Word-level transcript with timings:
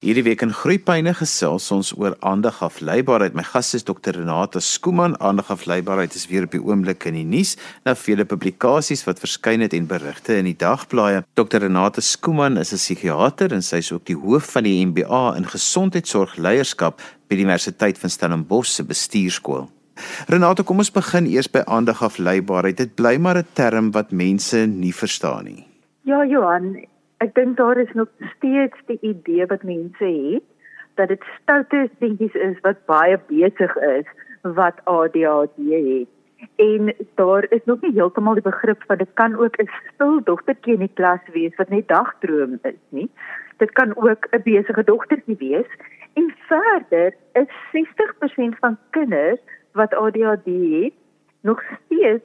Hierdie 0.00 0.22
week 0.24 0.40
in 0.40 0.54
Groepyne 0.56 1.12
gesels 1.12 1.66
ons 1.74 1.90
oor 1.92 2.14
aandagafleibaarheid. 2.24 3.34
My 3.36 3.42
gas 3.44 3.74
is 3.76 3.82
Dr 3.84 4.16
Renata 4.16 4.56
Skooman. 4.64 5.12
Aandagafleibaarheid 5.20 6.14
is 6.16 6.24
weer 6.30 6.46
op 6.46 6.54
die 6.54 6.60
oomblik 6.64 7.04
in 7.10 7.18
die 7.18 7.26
nuus 7.28 7.50
na 7.84 7.92
vele 7.92 8.24
publikasies 8.24 9.04
wat 9.04 9.20
verskyn 9.20 9.60
het 9.60 9.76
en 9.76 9.90
berigte 9.90 10.38
in 10.40 10.48
die 10.48 10.56
dagblaaie. 10.56 11.20
Dr 11.36 11.60
Renata 11.66 12.00
Skooman 12.00 12.56
is 12.56 12.72
'n 12.72 12.80
psigiater 12.80 13.52
en 13.52 13.60
sy 13.60 13.84
is 13.84 13.92
ook 13.92 14.06
die 14.08 14.16
hoof 14.16 14.48
van 14.56 14.64
die 14.64 14.80
MBA 14.86 15.36
in 15.36 15.44
gesondheidsorgleierskap 15.44 16.96
by 17.28 17.36
die 17.36 17.44
Universiteit 17.44 17.98
van 17.98 18.10
Stellenbosch 18.10 18.72
se 18.72 18.82
bestuurskool. 18.82 19.68
Renata, 20.28 20.62
kom 20.62 20.78
ons 20.78 20.90
begin 20.90 21.26
eers 21.26 21.50
by 21.52 21.60
aandagafleibaarheid. 21.66 22.76
Dit 22.76 22.94
bly 22.94 23.18
maar 23.18 23.36
'n 23.36 23.46
term 23.52 23.92
wat 23.92 24.12
mense 24.12 24.66
nie 24.66 24.94
verstaan 24.94 25.44
nie. 25.44 25.66
Ja, 26.04 26.24
Johan, 26.24 26.88
ek 27.20 27.34
dink 27.36 27.56
daar 27.56 27.76
is 27.76 27.92
nog 27.92 28.08
steeds 28.36 28.76
die 28.86 28.98
idee 29.00 29.46
wat 29.46 29.62
mense 29.62 30.04
het 30.04 30.46
dat 30.94 31.08
dit 31.08 31.24
stoute 31.40 31.88
dingetjies 31.98 32.34
is 32.34 32.60
wat 32.64 32.80
baie 32.88 33.18
besig 33.28 33.76
is 33.76 34.08
wat 34.42 34.80
ADHD 34.84 35.58
het. 35.58 36.08
En 36.56 36.94
daar 37.20 37.46
is 37.48 37.64
nog 37.64 37.80
nie 37.80 37.92
heeltemal 37.92 38.34
die 38.34 38.46
begrip 38.46 38.82
van 38.86 38.96
dit 38.96 39.12
kan 39.20 39.36
ook 39.36 39.56
'n 39.60 39.68
stil 39.92 40.22
dogtertjie 40.24 40.72
in 40.72 40.86
die 40.86 40.94
klas 40.94 41.20
wees 41.32 41.56
wat 41.56 41.68
net 41.68 41.88
dagdroom 41.88 42.58
is 42.62 42.80
nie. 42.88 43.10
Dit 43.56 43.72
kan 43.72 43.96
ook 43.96 44.26
'n 44.30 44.42
besige 44.44 44.84
dogtertjie 44.84 45.36
wees. 45.38 45.70
En 46.12 46.34
verder 46.48 47.14
is 47.32 47.50
60% 47.72 48.56
van 48.58 48.78
kinders 48.90 49.40
wat 49.72 49.94
ADHD 49.94 50.46
het 50.46 50.92
nog 51.40 51.62
steeds 51.84 52.24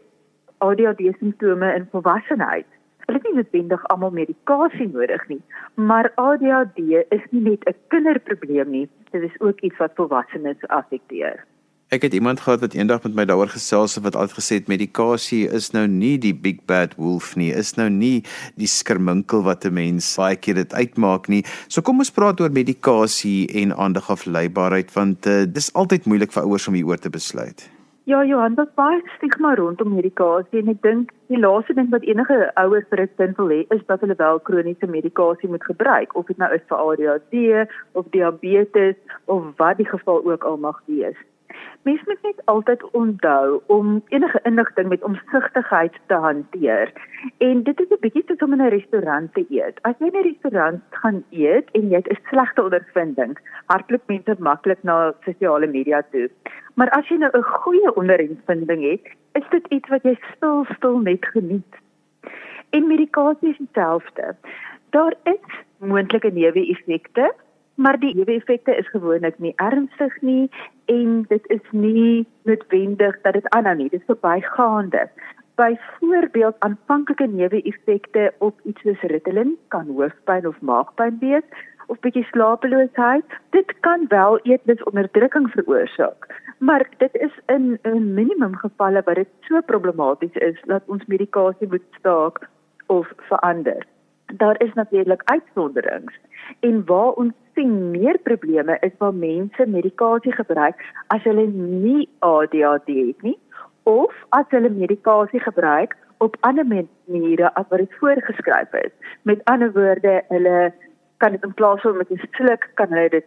ADHD 0.57 1.01
simptome 1.19 1.73
in 1.73 1.87
volwassenheid 1.91 2.65
hulle 3.05 3.19
het 3.19 3.27
nie 3.27 3.35
noodwendig 3.39 3.87
almal 3.93 4.11
medikasie 4.11 4.87
nodig 4.91 5.27
nie, 5.27 5.41
maar 5.75 6.11
ADHD 6.15 6.79
is 7.17 7.25
nie 7.31 7.41
net 7.49 7.67
'n 7.69 7.75
kinderprobleem 7.87 8.69
nie, 8.71 8.87
dit 9.11 9.21
is 9.21 9.39
ook 9.39 9.59
iets 9.61 9.77
wat 9.77 9.95
volwassenes 9.95 10.67
affekteer. 10.67 11.45
Ek 11.93 12.01
het 12.01 12.13
iemand 12.17 12.39
gehad 12.41 12.59
wat 12.59 12.73
eendag 12.73 13.03
met 13.03 13.13
my 13.13 13.23
daaroor 13.29 13.51
gesels 13.53 13.93
het 13.95 14.03
wat 14.03 14.15
altyd 14.17 14.37
gesê 14.39 14.57
het 14.57 14.67
medikasie 14.67 15.43
is 15.53 15.69
nou 15.71 15.83
nie 15.87 16.17
die 16.17 16.33
big 16.33 16.63
bad 16.65 16.95
wolf 16.97 17.35
nie, 17.35 17.51
is 17.53 17.75
nou 17.77 17.89
nie 17.93 18.23
die 18.57 18.67
skerminkel 18.67 19.43
wat 19.45 19.65
'n 19.65 19.73
mens 19.73 20.15
baie 20.17 20.35
keer 20.35 20.55
dit 20.55 20.73
uitmaak 20.73 21.27
nie. 21.27 21.45
So 21.67 21.81
kom 21.81 21.99
ons 21.99 22.11
praat 22.11 22.41
oor 22.41 22.49
medikasie 22.49 23.47
en 23.61 23.71
aandagafleibaarheid 23.71 24.93
want 24.93 25.27
uh, 25.27 25.45
dis 25.45 25.73
altyd 25.73 26.05
moeilik 26.05 26.31
vir 26.31 26.43
ouers 26.43 26.67
om 26.67 26.73
hieroor 26.73 26.97
te 26.97 27.09
besluit. 27.09 27.69
Ja, 28.05 28.19
Johan, 28.21 28.53
dit 28.53 28.73
baie 28.77 28.99
stigma 29.15 29.55
rondom 29.57 29.95
medikasie 29.97 30.59
en 30.59 30.67
ek 30.75 30.83
dink 30.85 31.13
die 31.33 31.39
laaste 31.41 31.73
ding 31.73 31.87
wat 31.89 32.03
enige 32.05 32.35
ouers 32.61 32.85
vir 32.91 33.01
'n 33.01 33.13
kind 33.17 33.37
wil 33.41 33.49
hê 33.49 33.61
is 33.75 33.81
dat 33.87 34.03
hulle 34.05 34.15
wel 34.19 34.39
kroniese 34.49 34.85
medikasie 34.85 35.49
moet 35.49 35.65
gebruik, 35.65 36.13
of 36.13 36.27
dit 36.27 36.37
nou 36.37 36.53
is 36.53 36.61
vir 36.69 36.77
ADHD 36.77 37.33
of 37.97 38.11
diabetes 38.13 38.95
of 39.25 39.47
wat 39.57 39.77
die 39.77 39.89
geval 39.89 40.21
ook 40.21 40.43
al 40.43 40.57
mag 40.57 40.77
wees. 40.85 41.17
Mens 41.85 42.01
moet 42.05 42.21
net 42.21 42.45
altyd 42.45 42.83
onthou 42.91 43.61
om 43.67 44.03
enige 44.09 44.39
inligting 44.43 44.89
met 44.89 45.03
omsigtigheid 45.03 45.97
te 46.07 46.13
hanteer. 46.13 46.93
En 47.37 47.63
dit 47.63 47.79
is 47.79 47.89
'n 47.89 48.01
bietjie 48.05 48.23
soos 48.27 48.43
om 48.45 48.53
in 48.53 48.61
'n 48.61 48.69
restaurant 48.69 49.33
te 49.33 49.45
eet. 49.49 49.79
As 49.81 49.95
jy 49.99 50.05
in 50.05 50.19
'n 50.19 50.29
restaurant 50.29 50.81
gaan 50.89 51.23
eet 51.29 51.71
en 51.71 51.89
jy 51.89 51.95
het 51.95 52.09
'n 52.09 52.21
slegte 52.29 52.63
ondervinding, 52.63 53.37
hardloop 53.65 54.01
mense 54.07 54.35
maklik 54.39 54.83
na 54.83 55.13
sosiale 55.25 55.67
media 55.67 56.01
toe. 56.11 56.29
Maar 56.75 56.89
as 56.89 57.07
jy 57.07 57.17
nou 57.17 57.31
'n 57.37 57.43
goeie 57.43 57.95
ondervinding 57.95 58.81
het, 58.91 59.05
is 59.31 59.49
dit 59.49 59.67
iets 59.67 59.89
wat 59.89 60.03
jy 60.03 60.17
stil 60.35 60.65
stil 60.75 60.97
net 60.97 61.25
geniet. 61.25 61.73
En 62.69 62.87
medikasie 62.87 63.49
is 63.49 63.57
dieselfde. 63.57 64.35
Daar 64.89 65.13
is 65.23 65.45
moontlike 65.79 66.31
neeweffekte 66.31 67.33
maar 67.75 67.99
die 67.99 68.15
neeweffekte 68.15 68.75
is 68.75 68.89
gewoonlik 68.89 69.39
nie 69.39 69.53
ernstig 69.55 70.21
nie 70.21 70.49
en 70.85 71.25
dit 71.27 71.47
is 71.47 71.71
nie 71.71 72.25
noodwendig 72.43 73.21
dat 73.21 73.33
dit 73.33 73.49
aanhou 73.49 73.75
nie. 73.75 73.89
Dit 73.89 73.99
is 73.99 74.05
verbygaande. 74.05 75.09
Byvoorbeeld 75.55 76.55
aanvanklike 76.59 77.27
neeweffekte 77.27 78.33
op 78.37 78.59
iets 78.63 78.81
soos 78.81 79.01
Ritalin 79.11 79.55
kan 79.67 79.87
hoofpyn 79.87 80.47
of 80.47 80.61
maagpyn 80.61 81.17
wees 81.19 81.63
of 81.87 81.99
bietjie 81.99 82.25
slapeloosheid. 82.31 83.25
Dit 83.49 83.73
kan 83.79 84.05
wel 84.07 84.39
eetlusonderdrukking 84.43 85.49
veroorsaak, 85.51 86.27
maar 86.57 86.87
dit 86.97 87.15
is 87.15 87.39
in 87.45 87.79
'n 87.83 88.13
minimum 88.13 88.55
gevalle 88.55 89.01
waar 89.05 89.15
dit 89.15 89.31
so 89.41 89.61
problematies 89.61 90.33
is 90.33 90.61
dat 90.65 90.83
ons 90.85 91.05
medikasie 91.05 91.67
moet 91.67 91.87
staak 91.97 92.49
of 92.87 93.11
verander. 93.17 93.85
Daar 94.25 94.61
is 94.61 94.73
natuurlik 94.73 95.21
uitsonderings 95.23 96.13
en 96.59 96.85
waar 96.85 97.11
ons 97.11 97.33
sien 97.53 97.91
meer 97.91 98.17
probleme 98.17 98.77
is 98.79 98.91
waar 98.97 99.13
mense 99.13 99.65
medikasie 99.67 100.31
gebruik 100.31 100.75
as 101.07 101.23
hulle 101.23 101.47
nie 101.47 102.09
ADHD 102.19 102.87
het 102.87 103.21
nie 103.21 103.37
of 103.83 104.13
as 104.29 104.45
hulle 104.49 104.69
medikasie 104.69 105.39
gebruik 105.39 105.95
op 106.17 106.37
ander 106.39 106.65
maniere 106.65 107.53
as 107.53 107.65
wat 107.69 107.79
dit 107.79 107.93
voorgeskryf 107.99 108.73
is. 108.73 108.91
Met 109.21 109.43
ander 109.43 109.71
woorde, 109.71 110.23
hulle 110.27 110.73
kan 111.25 111.33
dit 111.33 111.43
in 111.43 111.53
plaas 111.53 111.81
van 111.81 111.97
met 111.97 112.11
'n 112.11 112.21
sluk 112.37 112.69
kan 112.79 112.89
hulle 112.93 113.09
dit 113.09 113.25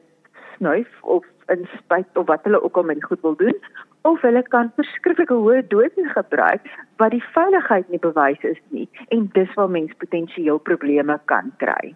snuif 0.56 0.90
of 1.02 1.24
in 1.54 1.68
spuit 1.78 2.10
of 2.14 2.26
wat 2.26 2.44
hulle 2.44 2.62
ook 2.62 2.76
al 2.76 2.82
met 2.82 2.98
die 3.00 3.08
goed 3.10 3.20
wil 3.20 3.36
doen 3.36 3.58
of 4.10 4.20
hulle 4.20 4.42
kan 4.42 4.72
verskriklike 4.76 5.34
hoë 5.34 5.62
doses 5.68 6.10
gebruik 6.18 6.62
wat 6.96 7.10
die 7.10 7.24
veiligheid 7.36 7.88
nie 7.88 7.98
bewys 7.98 8.42
is 8.42 8.60
nie 8.68 8.88
en 9.08 9.30
dis 9.32 9.54
waar 9.54 9.70
mens 9.70 9.92
potensieel 9.98 10.58
probleme 10.58 11.20
kan 11.24 11.50
kry. 11.56 11.94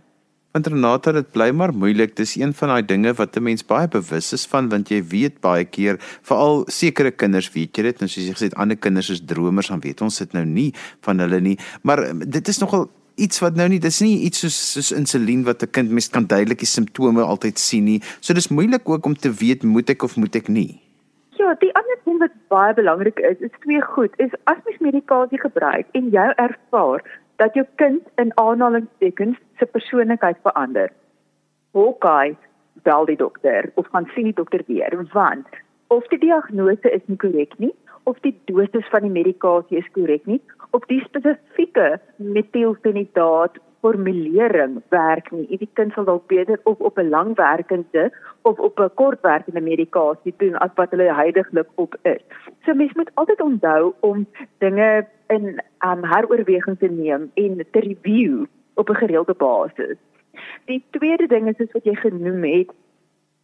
Want 0.52 0.66
Renata, 0.66 1.12
dit 1.12 1.30
bly 1.32 1.50
maar 1.50 1.72
moeilik. 1.72 2.16
Dis 2.16 2.34
een 2.36 2.52
van 2.54 2.68
daai 2.68 2.84
dinge 2.84 3.12
wat 3.20 3.36
'n 3.36 3.42
mens 3.42 3.66
baie 3.66 3.88
bewus 3.88 4.32
is 4.32 4.46
van 4.46 4.68
want 4.68 4.88
jy 4.88 5.02
weet 5.02 5.41
baie 5.41 5.64
keer, 5.64 5.96
veral 6.22 6.64
sekere 6.66 7.10
kinders 7.10 7.52
weet 7.52 7.76
jy 7.76 7.82
dit, 7.82 8.00
nou 8.00 8.08
soos 8.08 8.26
jy 8.26 8.32
gesê 8.32 8.44
het, 8.50 8.54
ander 8.54 8.76
kinders 8.76 9.10
is 9.10 9.24
dromers, 9.24 9.68
dan 9.68 9.80
weet 9.80 10.00
ons 10.00 10.18
dit 10.18 10.32
nou 10.32 10.44
nie 10.44 10.74
van 11.00 11.18
hulle 11.18 11.41
nie. 11.41 11.58
Maar 11.82 11.98
eh, 12.02 12.12
dit 12.26 12.48
is 12.48 12.58
nogal 12.58 12.91
iets 13.25 13.41
wat 13.44 13.59
nou 13.59 13.69
nie 13.71 13.81
dis 13.83 14.00
nie 14.05 14.15
iets 14.27 14.43
soos 14.44 14.59
soos 14.75 14.93
insulien 14.99 15.44
wat 15.49 15.62
'n 15.62 15.71
kind 15.77 15.91
mes 15.91 16.09
kan 16.10 16.27
duidelik 16.27 16.59
die 16.65 16.72
simptome 16.75 17.22
altyd 17.22 17.59
sien 17.59 17.84
nie. 17.84 18.00
So 18.21 18.34
dis 18.34 18.49
moeilik 18.49 18.88
ook 18.88 19.06
om 19.06 19.15
te 19.15 19.31
weet 19.43 19.62
moet 19.62 19.91
ek 19.91 20.03
of 20.03 20.16
moet 20.16 20.37
ek 20.37 20.49
nie. 20.49 20.81
Ja, 21.38 21.55
die 21.55 21.75
ander 21.75 21.99
ding 22.05 22.19
wat 22.19 22.34
baie 22.49 22.75
belangrik 22.75 23.19
is, 23.19 23.38
is 23.41 23.55
twee 23.60 23.83
goed. 23.83 24.12
Is 24.19 24.31
as 24.44 24.59
mens 24.65 24.78
medikasie 24.78 25.41
gebruik 25.41 25.87
en 25.93 26.10
jou 26.10 26.31
ervaar 26.37 27.00
dat 27.37 27.55
jou 27.55 27.66
kind 27.77 28.03
in 28.16 28.31
aanhalingstekens 28.34 29.39
se 29.59 29.66
persoonlikheid 29.66 30.39
verander. 30.43 30.91
Hoekom 31.72 32.37
bel 32.83 33.04
die 33.04 33.16
dokter 33.16 33.71
of 33.75 33.87
gaan 33.87 34.10
sien 34.15 34.25
die 34.25 34.34
dokter 34.34 34.62
weer 34.66 35.06
want 35.12 35.47
of 35.87 36.06
die 36.09 36.19
diagnose 36.19 36.91
is 36.91 37.04
nie 37.06 37.16
korrek 37.16 37.59
nie 37.59 37.75
of 38.03 38.19
die 38.27 38.34
dosis 38.50 38.89
van 38.91 39.06
die 39.06 39.15
medikasie 39.15 39.78
is 39.78 39.91
korrek 39.97 40.27
nie 40.27 40.41
of 40.72 40.84
die 40.91 41.00
spesifieke 41.05 42.00
metielfenidaat 42.16 43.59
formulering 43.83 44.78
werk 44.94 45.31
nie. 45.34 45.59
Die 45.59 45.69
kind 45.78 45.94
sal 45.94 46.06
dalk 46.06 46.28
beter 46.31 46.60
of 46.71 46.81
op 46.81 46.99
'n 46.99 47.09
langwerkende 47.15 48.05
of 48.43 48.59
op 48.59 48.78
'n 48.81 48.94
kortwerkende 48.94 49.60
medikasie 49.60 50.34
doen 50.37 50.56
as 50.56 50.71
wat 50.75 50.91
hulle 50.91 51.15
heidaglik 51.15 51.69
op 51.75 51.97
is. 52.03 52.22
So 52.65 52.75
mens 52.75 52.93
moet 52.93 53.10
altyd 53.15 53.41
onthou 53.41 53.93
om 54.00 54.27
dinge 54.59 55.06
in 55.27 55.60
um, 55.88 56.05
heroorweging 56.05 56.78
te 56.78 56.89
neem 56.89 57.31
en 57.34 57.65
te 57.71 57.81
review 57.81 58.44
op 58.75 58.89
'n 58.89 59.03
gereelde 59.03 59.34
basis. 59.34 59.99
Die 60.65 60.84
tweede 60.91 61.27
ding 61.27 61.49
is 61.49 61.56
soos 61.56 61.72
wat 61.72 61.84
jy 61.84 61.94
genoem 61.94 62.44
het, 62.44 62.71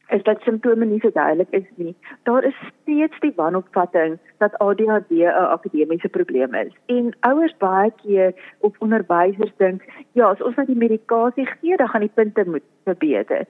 is 0.08 0.22
dat 0.22 0.40
simptome 0.40 0.84
nie 0.84 1.00
so 1.00 1.10
duidelik 1.12 1.50
is 1.50 1.66
nie. 1.76 1.94
Daar 2.22 2.44
is 2.44 2.56
steeds 2.82 3.20
die 3.20 3.32
wanopvatting 3.36 4.18
dat 4.38 4.58
ADHD 4.58 5.10
'n 5.10 5.50
akademiese 5.56 6.08
probleem 6.08 6.54
is. 6.54 6.72
En 6.86 7.16
ouers 7.20 7.56
baie 7.56 7.92
keer 8.02 8.34
op 8.58 8.76
onderwysers 8.78 9.52
dink, 9.56 9.82
ja, 10.12 10.28
as 10.28 10.42
ons 10.42 10.56
net 10.56 10.66
die 10.66 10.76
medikasie 10.76 11.46
gee, 11.46 11.76
dan 11.76 11.88
gaan 11.88 12.00
die 12.00 12.14
punte 12.14 12.44
moet 12.46 12.62
verbeter. 12.84 13.46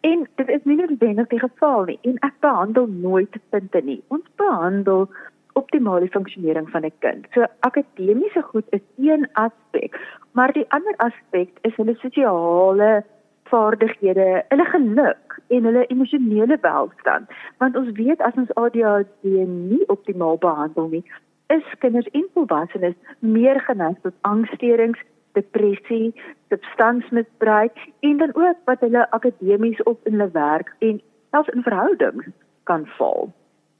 En 0.00 0.28
dit 0.34 0.48
is 0.48 0.64
nie 0.64 0.76
noodwendig 0.76 1.26
die 1.26 1.38
geval 1.38 1.84
nie. 1.84 1.98
En 2.02 2.16
ek 2.18 2.34
behandel 2.40 2.86
nooit 2.86 3.36
punte 3.48 3.80
nie. 3.84 4.02
Ons 4.08 4.24
behandel 4.36 5.08
optimale 5.52 6.08
funksionering 6.08 6.70
van 6.70 6.84
'n 6.84 6.92
kind. 6.98 7.26
So 7.30 7.44
akademiese 7.60 8.42
goed 8.42 8.64
is 8.68 8.80
een 8.96 9.28
aspek, 9.32 10.00
maar 10.32 10.52
die 10.52 10.66
ander 10.68 10.94
aspek 10.96 11.48
is 11.60 11.76
hulle 11.76 11.94
sosiale 11.94 13.04
vaardighede, 13.50 14.28
hulle 14.48 14.66
geluk 14.72 15.38
en 15.48 15.64
hulle 15.68 15.86
emosionele 15.86 16.58
welstand. 16.60 17.30
Want 17.58 17.76
ons 17.76 17.90
weet 17.98 18.20
as 18.20 18.38
ons 18.40 18.54
ADHD 18.54 19.30
nie 19.46 19.82
optimaal 19.86 20.38
behandel 20.38 20.88
nie, 20.94 21.04
is 21.50 21.66
kinders 21.82 22.10
en 22.12 22.26
volwassenes 22.34 22.94
meer 23.18 23.60
geneig 23.66 23.98
tot 24.02 24.14
angsstoornisse, 24.28 25.06
depressie, 25.38 26.14
substansmisbruik 26.50 27.76
en 28.06 28.16
dan 28.22 28.34
ook 28.34 28.56
wat 28.64 28.80
hulle 28.80 29.10
akademies 29.10 29.82
op 29.82 30.06
in 30.06 30.18
hulle 30.18 30.30
werk 30.34 30.74
en 30.78 31.00
selfs 31.30 31.54
in 31.54 31.62
verhoudings 31.62 32.26
kan 32.70 32.86
val. 32.98 33.30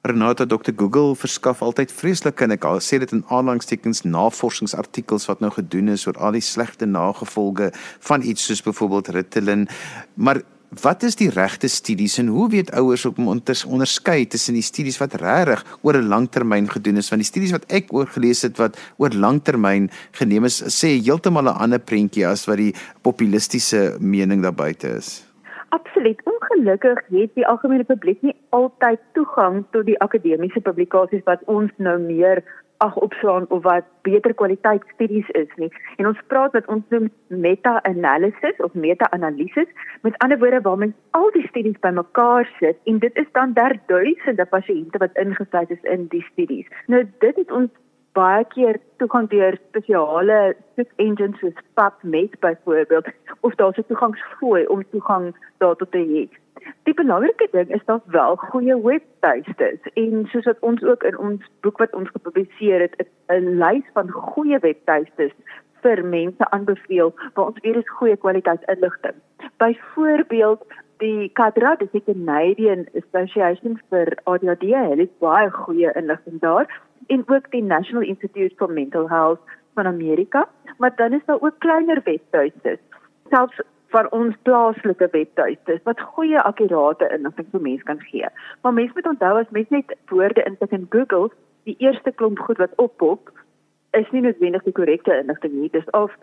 Renata 0.02 0.46
Dr 0.46 0.72
Google 0.76 1.12
verskaf 1.14 1.60
altyd 1.60 1.90
vreeslike 1.92 2.46
en 2.46 2.54
ek 2.54 2.64
sê 2.80 2.96
dit 3.02 3.10
in 3.12 3.20
aanhalingstekens 3.28 4.06
navorsingsartikels 4.08 5.28
wat 5.28 5.42
nou 5.44 5.50
gedoen 5.52 5.92
is 5.92 6.06
oor 6.08 6.16
al 6.16 6.38
die 6.38 6.44
slegte 6.44 6.88
nagevolge 6.88 7.68
van 8.08 8.24
iets 8.24 8.46
soos 8.48 8.64
byvoorbeeld 8.64 9.12
Ritalin 9.18 9.68
maar 10.16 10.40
Wat 10.70 11.02
is 11.02 11.16
die 11.18 11.32
regte 11.34 11.66
studies 11.66 12.20
en 12.22 12.28
hoe 12.30 12.44
weet 12.48 12.68
ouers 12.78 13.02
om 13.08 13.26
onderskei 13.26 14.22
tussen 14.30 14.54
die 14.54 14.62
studies 14.62 15.00
wat 15.02 15.16
regtig 15.18 15.64
oor 15.82 15.98
'n 15.98 16.06
langtermyn 16.06 16.70
gedoen 16.70 17.02
is 17.02 17.08
van 17.10 17.18
die 17.18 17.26
studies 17.26 17.50
wat 17.50 17.66
ek 17.66 17.90
oor 17.92 18.06
gelees 18.06 18.42
het 18.42 18.56
wat 18.56 18.78
oor 18.96 19.10
langtermyn 19.10 19.90
geneem 20.12 20.44
is 20.44 20.62
sê 20.62 21.02
heeltemal 21.02 21.50
'n 21.50 21.58
ander 21.58 21.80
prentjie 21.80 22.24
as 22.26 22.46
wat 22.46 22.58
die 22.58 22.74
populistiese 23.02 23.96
mening 23.98 24.42
daar 24.42 24.54
buite 24.54 24.94
is? 24.94 25.29
Absoluut. 25.70 26.20
Ongelukkig 26.24 27.02
het 27.08 27.34
die 27.34 27.46
algemene 27.46 27.84
publiek 27.84 28.22
nie 28.26 28.34
altyd 28.48 28.98
toegang 29.12 29.64
tot 29.70 29.86
die 29.86 29.98
akademiese 30.02 30.60
publikasies 30.60 31.22
wat 31.24 31.44
ons 31.46 31.70
nou 31.76 31.98
meer 32.02 32.42
ag 32.82 32.96
opslaan 32.96 33.46
of 33.48 33.62
wat 33.62 33.84
beter 34.02 34.34
kwaliteit 34.34 34.82
studies 34.94 35.28
is 35.28 35.50
nie. 35.62 35.68
En 35.96 36.08
ons 36.10 36.22
praat 36.32 36.56
wat 36.56 36.66
ons 36.66 36.82
noem 36.94 37.06
meta-analysis 37.28 38.62
of 38.66 38.74
meta-analises. 38.74 39.68
Met 40.02 40.18
ander 40.18 40.38
woorde 40.42 40.60
waar 40.64 40.80
mens 40.82 40.96
al 41.10 41.30
die 41.36 41.46
studies 41.48 41.78
bymekaar 41.86 42.50
sit 42.58 42.80
en 42.84 42.98
dit 42.98 43.22
is 43.22 43.30
dan 43.38 43.52
daar 43.52 43.76
duisende 43.86 44.46
pasiënte 44.56 44.98
wat 44.98 45.22
ingesluit 45.22 45.70
is 45.70 45.86
in 45.94 46.08
die 46.14 46.24
studies. 46.32 46.66
Nou 46.86 47.04
dit 47.18 47.36
het 47.36 47.52
ons 47.52 47.70
baie 48.12 48.44
keer 48.54 48.78
toegang 48.98 49.28
deur 49.30 49.56
spesiale 49.68 50.38
soek 50.76 50.90
engines 51.04 51.38
soos 51.38 51.64
PubMed 51.78 52.36
byvoorbeeld 52.40 53.08
of 53.40 53.54
daar 53.54 53.74
se 53.74 53.84
toegangsfooi 53.86 54.66
om 54.66 54.84
toegang 54.90 55.30
daartoe 55.58 55.88
te 55.88 56.02
hê. 56.12 56.24
Die 56.88 56.94
belangrike 56.94 57.48
ding 57.52 57.70
is 57.74 57.84
dat 57.84 58.02
wel 58.06 58.36
goeie 58.36 58.76
webtuistes 58.82 59.92
en 59.94 60.26
soos 60.32 60.44
wat 60.50 60.60
ons 60.60 60.82
ook 60.82 61.06
in 61.08 61.18
ons 61.18 61.46
boek 61.64 61.78
wat 61.78 61.94
ons 61.94 62.10
gepubliseer 62.16 62.80
het 62.80 63.08
'n 63.28 63.56
lys 63.62 63.86
van 63.94 64.10
goeie 64.10 64.58
webtuistes 64.58 65.32
vir 65.82 66.04
mense 66.04 66.50
aanbeveel 66.50 67.14
waar 67.34 67.46
ons 67.46 67.60
weer 67.62 67.76
eens 67.76 67.96
goeie 67.98 68.16
kwaliteit 68.16 68.62
inligting. 68.74 69.16
Byvoorbeeld 69.56 70.64
die 70.98 71.30
CADRA, 71.32 71.76
die 71.76 72.02
Canadian 72.04 72.86
Association 72.94 73.80
for 73.88 74.06
ADHD, 74.24 74.74
het 74.98 75.18
baie 75.18 75.50
goeie 75.50 75.92
inligting 75.94 76.40
daar 76.40 76.68
en 77.06 77.24
ook 77.26 77.50
die 77.50 77.62
National 77.62 78.02
Institute 78.02 78.54
for 78.56 78.72
Mental 78.72 79.08
Health 79.08 79.40
van 79.74 79.86
Amerika, 79.86 80.48
maar 80.78 80.96
dan 80.96 81.12
is 81.12 81.24
daar 81.24 81.40
ook 81.40 81.58
kleiner 81.58 82.00
webtuistes. 82.04 82.78
Selfs 83.28 83.60
van 83.90 84.10
ons 84.10 84.36
plaaslike 84.42 85.08
webtuistes 85.10 85.82
wat 85.82 86.00
goeie 86.00 86.40
akkurate 86.40 87.08
inligting 87.14 87.48
vir 87.50 87.60
mense 87.60 87.84
kan 87.84 88.00
gee. 88.00 88.28
Maar 88.62 88.72
mense 88.72 88.92
moet 88.94 89.06
onthou 89.12 89.38
as 89.38 89.50
mens 89.50 89.68
net 89.68 89.96
woorde 90.12 90.42
intik 90.42 90.70
in 90.70 90.86
Google, 90.90 91.30
die 91.68 91.76
eerste 91.78 92.12
klomp 92.12 92.38
goed 92.38 92.62
wat 92.62 92.76
oppop 92.76 93.32
is 93.98 94.10
nie 94.14 94.22
noodwendig 94.22 94.62
die 94.62 94.74
korrekte 94.74 95.16
inligting 95.18 95.56
nie. 95.58 95.70
Dis 95.74 95.90
of 95.98 96.14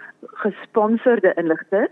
gesponsorde 0.43 1.33
inligting 1.35 1.89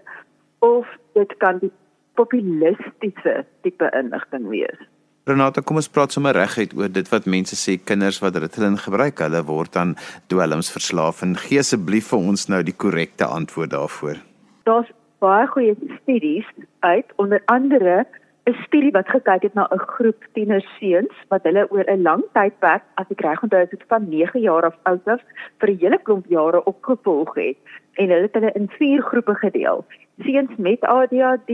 of 0.66 0.88
dit 1.14 1.38
kan 1.44 1.60
die 1.60 1.72
populistiese 2.16 3.44
tipe 3.62 3.90
inligting 3.92 4.48
wees. 4.48 4.80
Renata, 5.26 5.64
kom 5.66 5.80
ons 5.82 5.88
praat 5.90 6.14
sommer 6.14 6.38
reguit 6.38 6.74
oor 6.78 6.92
dit 6.94 7.08
wat 7.10 7.26
mense 7.26 7.58
sê 7.58 7.80
kinders 7.82 8.20
wat 8.22 8.36
Ritalin 8.38 8.76
gebruik, 8.78 9.24
hulle 9.26 9.40
word 9.48 9.72
dan 9.74 9.96
dwelms 10.30 10.70
verslaaf. 10.70 11.24
En 11.26 11.34
gee 11.48 11.64
asseblief 11.64 12.12
vir 12.12 12.28
ons 12.30 12.46
nou 12.54 12.60
die 12.68 12.76
korrekte 12.84 13.26
antwoord 13.26 13.74
daarvoor. 13.74 14.22
Daar's 14.70 14.94
baie 15.26 15.50
goeie 15.50 15.74
studies 15.96 16.46
uit. 16.86 17.10
Onder 17.18 17.42
andere 17.50 18.06
'n 18.46 18.54
studie 18.68 18.92
wat 18.92 19.10
gekyk 19.10 19.42
het 19.50 19.56
na 19.56 19.66
'n 19.72 19.88
groep 19.98 20.22
tienerseuns 20.34 21.16
wat 21.34 21.44
hulle 21.44 21.66
oor 21.72 21.86
'n 21.90 22.06
lang 22.06 22.24
tydperk 22.38 22.84
as 23.02 23.10
ek 23.10 23.22
reg 23.22 23.42
onthou 23.44 23.66
het 23.66 23.84
van 23.88 24.10
9 24.10 24.42
jaar 24.42 24.64
af 24.66 24.78
oud 24.84 25.08
af 25.08 25.22
vir 25.60 25.70
'n 25.70 25.80
hele 25.82 26.00
klomp 26.04 26.26
jare 26.30 26.64
opgevolg 26.66 27.34
het. 27.36 27.58
En 27.94 28.10
hulle 28.10 28.30
het 28.30 28.34
hulle 28.34 28.52
in 28.54 28.70
vier 28.78 29.02
groepe 29.02 29.36
gedeel. 29.36 29.86
Seuns 30.22 30.56
met 30.58 30.82
ADHD 30.82 31.50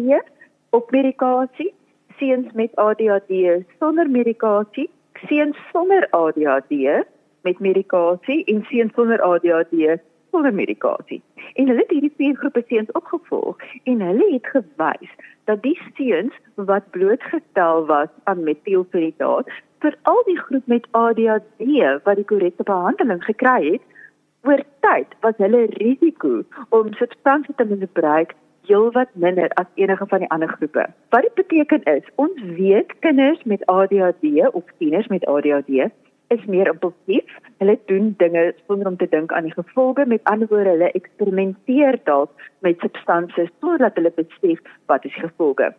op 0.69 0.91
medikasie 0.91 1.73
seuns 2.21 2.53
met 2.53 2.75
ADHD 2.75 3.65
sonder 3.79 4.09
medikasie 4.09 4.89
seuns 5.27 5.57
sonder 5.71 6.07
ADHD 6.09 6.73
met 7.41 7.59
medikasie 7.59 8.43
en 8.53 8.63
seuns 8.69 8.93
sonder 8.93 9.21
ADHD 9.21 9.97
sonder 10.31 10.53
medikasie. 10.53 11.21
En 11.53 11.67
hulle 11.67 11.81
het 11.81 11.89
hierdie 11.91 12.13
vier 12.17 12.35
groepe 12.35 12.63
seuns 12.67 12.91
opgevolg 12.99 13.57
en 13.83 14.01
hulle 14.01 14.27
het 14.31 14.47
gewys 14.53 15.15
dat 15.49 15.61
die 15.65 15.77
seuns 15.97 16.37
wat 16.55 16.89
blootgestel 16.95 17.85
was 17.85 18.11
aan 18.23 18.43
metielfenidaat 18.43 19.49
vir 19.81 19.97
al 20.11 20.21
die 20.29 20.37
groep 20.39 20.67
met 20.69 20.85
ADHD 20.91 21.65
wat 22.05 22.21
die 22.21 22.27
korrekte 22.29 22.63
behandeling 22.63 23.23
gekry 23.25 23.73
het, 23.73 23.85
oor 24.45 24.61
tyd 24.85 25.17
was 25.25 25.37
hulle 25.41 25.65
risiko 25.81 26.41
om 26.69 26.93
substansie 27.01 27.55
te 27.57 27.65
misbruik 27.65 28.35
heelwat 28.67 29.09
minder 29.13 29.49
as 29.61 29.69
enige 29.75 30.05
van 30.07 30.19
die 30.19 30.29
ander 30.29 30.49
groepe. 30.49 30.85
Wat 31.09 31.21
dit 31.21 31.33
beteken 31.33 31.83
is, 31.83 32.03
ons 32.15 32.41
weet 32.57 32.93
kinders 32.99 33.43
met 33.43 33.65
ADHD 33.65 34.47
of 34.51 34.63
tieners 34.77 35.07
met 35.07 35.25
ADHD 35.25 35.91
is 36.31 36.45
meer 36.45 36.67
impulsief. 36.67 37.37
Hulle 37.57 37.79
doen 37.85 38.13
dinge 38.17 38.53
sonder 38.67 38.87
om 38.87 38.97
te 38.97 39.07
dink 39.09 39.31
aan 39.31 39.43
die 39.49 39.53
gevolge. 39.53 40.05
Met 40.07 40.23
ander 40.23 40.47
woorde, 40.47 40.69
hulle 40.69 40.91
eksperimenteer 40.91 41.99
dalk 42.03 42.31
met 42.59 42.79
substansies 42.79 43.51
sodat 43.59 43.97
hulle 43.99 44.13
besef 44.15 44.61
wat 44.85 45.05
is 45.05 45.13
die 45.13 45.27
gevolge. 45.27 45.73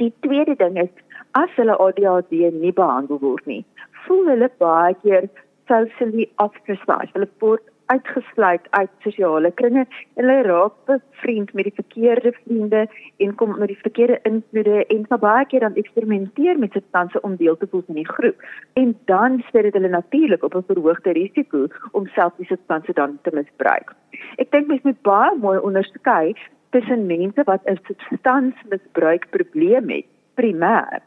Die 0.00 0.12
tweede 0.20 0.56
ding 0.56 0.78
is 0.82 0.92
as 1.38 1.52
hulle 1.60 1.76
ADHD 1.76 2.50
nie 2.56 2.72
behandel 2.72 3.20
word 3.20 3.46
nie, 3.46 3.64
voel 4.06 4.32
hulle 4.32 4.48
baie 4.62 4.96
keer 5.02 5.28
socially 5.68 6.28
ostracized. 6.42 7.12
Hulle 7.14 7.28
word 7.44 7.62
uitgesluit 7.86 8.66
uit 8.70 8.90
sosiale 9.04 9.50
kringe 9.60 9.84
en 10.14 10.24
hulle 10.24 10.42
raak 10.46 10.74
bevriend 10.90 11.52
met 11.52 11.68
die 11.68 11.74
verkeerde 11.74 12.32
vriende 12.42 12.82
en 13.16 13.34
kom 13.34 13.54
met 13.58 13.72
die 13.72 13.78
verkeerde 13.82 14.18
invloede 14.22 14.84
en 14.86 15.06
sal 15.08 15.22
baie 15.22 15.46
keer 15.46 15.66
dan 15.66 15.78
eksperimenteer 15.82 16.58
met 16.58 16.72
substansies 16.72 17.26
om 17.28 17.36
deel 17.36 17.56
te 17.56 17.68
voel 17.70 17.84
van 17.86 18.00
die 18.00 18.08
groep 18.08 18.46
en 18.82 18.94
dan 19.12 19.42
sit 19.50 19.68
dit 19.68 19.78
hulle 19.78 19.92
natuurlik 19.94 20.42
op 20.42 20.54
'n 20.54 20.68
verhoogde 20.72 21.12
risiko 21.12 21.66
om 21.92 22.06
self 22.06 22.32
die 22.36 22.46
substansie 22.46 22.94
dan 22.94 23.18
te 23.22 23.30
misbruik. 23.32 23.94
Ek 24.36 24.50
dink 24.50 24.66
mens 24.66 24.82
moet 24.82 25.02
baie 25.02 25.36
mooi 25.38 25.58
onderskei 25.58 26.34
tussen 26.70 27.06
mense 27.06 27.42
wat 27.44 27.62
'n 27.64 27.78
substansmisbruik 27.86 29.30
probleem 29.30 29.90
het 29.90 30.06
primêr 30.34 31.02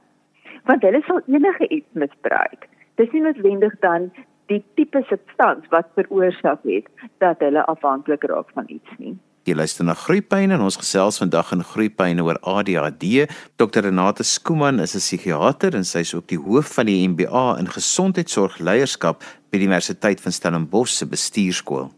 want 0.69 0.81
hulle 0.81 1.01
sal 1.01 1.21
enige 1.27 1.67
iets 1.67 1.87
misbruik. 1.91 2.67
Dis 2.95 3.11
nie 3.11 3.21
noodwendig 3.21 3.75
dan 3.79 4.11
die 4.49 4.61
tipe 4.75 5.01
substans 5.09 5.65
wat 5.73 5.89
veroorsaak 5.97 6.65
het 6.67 6.89
dat 7.23 7.41
hulle 7.45 7.65
afhanklik 7.71 8.25
raak 8.29 8.49
van 8.57 8.65
iets 8.67 8.97
nie. 8.97 9.15
Jy 9.47 9.55
luister 9.55 9.85
na 9.87 9.95
Groepyne 9.97 10.53
en 10.53 10.61
ons 10.61 10.77
gesels 10.77 11.17
vandag 11.21 11.53
in 11.55 11.63
Groepyne 11.65 12.21
oor 12.21 12.37
ADHD. 12.45 13.25
Dr 13.57 13.85
Renate 13.87 14.25
Skooman 14.27 14.81
is 14.83 14.93
'n 14.95 15.01
psigiater 15.01 15.73
en 15.75 15.85
sy 15.85 15.99
is 16.05 16.13
ook 16.13 16.27
die 16.27 16.37
hoof 16.37 16.73
van 16.75 16.85
die 16.85 17.07
MBA 17.07 17.57
in 17.57 17.67
gesondheidsorgleierskap 17.67 19.23
by 19.49 19.57
die 19.57 19.67
Universiteit 19.67 20.21
van 20.21 20.31
Stellenbosch 20.31 20.93
se 20.93 21.07
bestuurskool. 21.09 21.89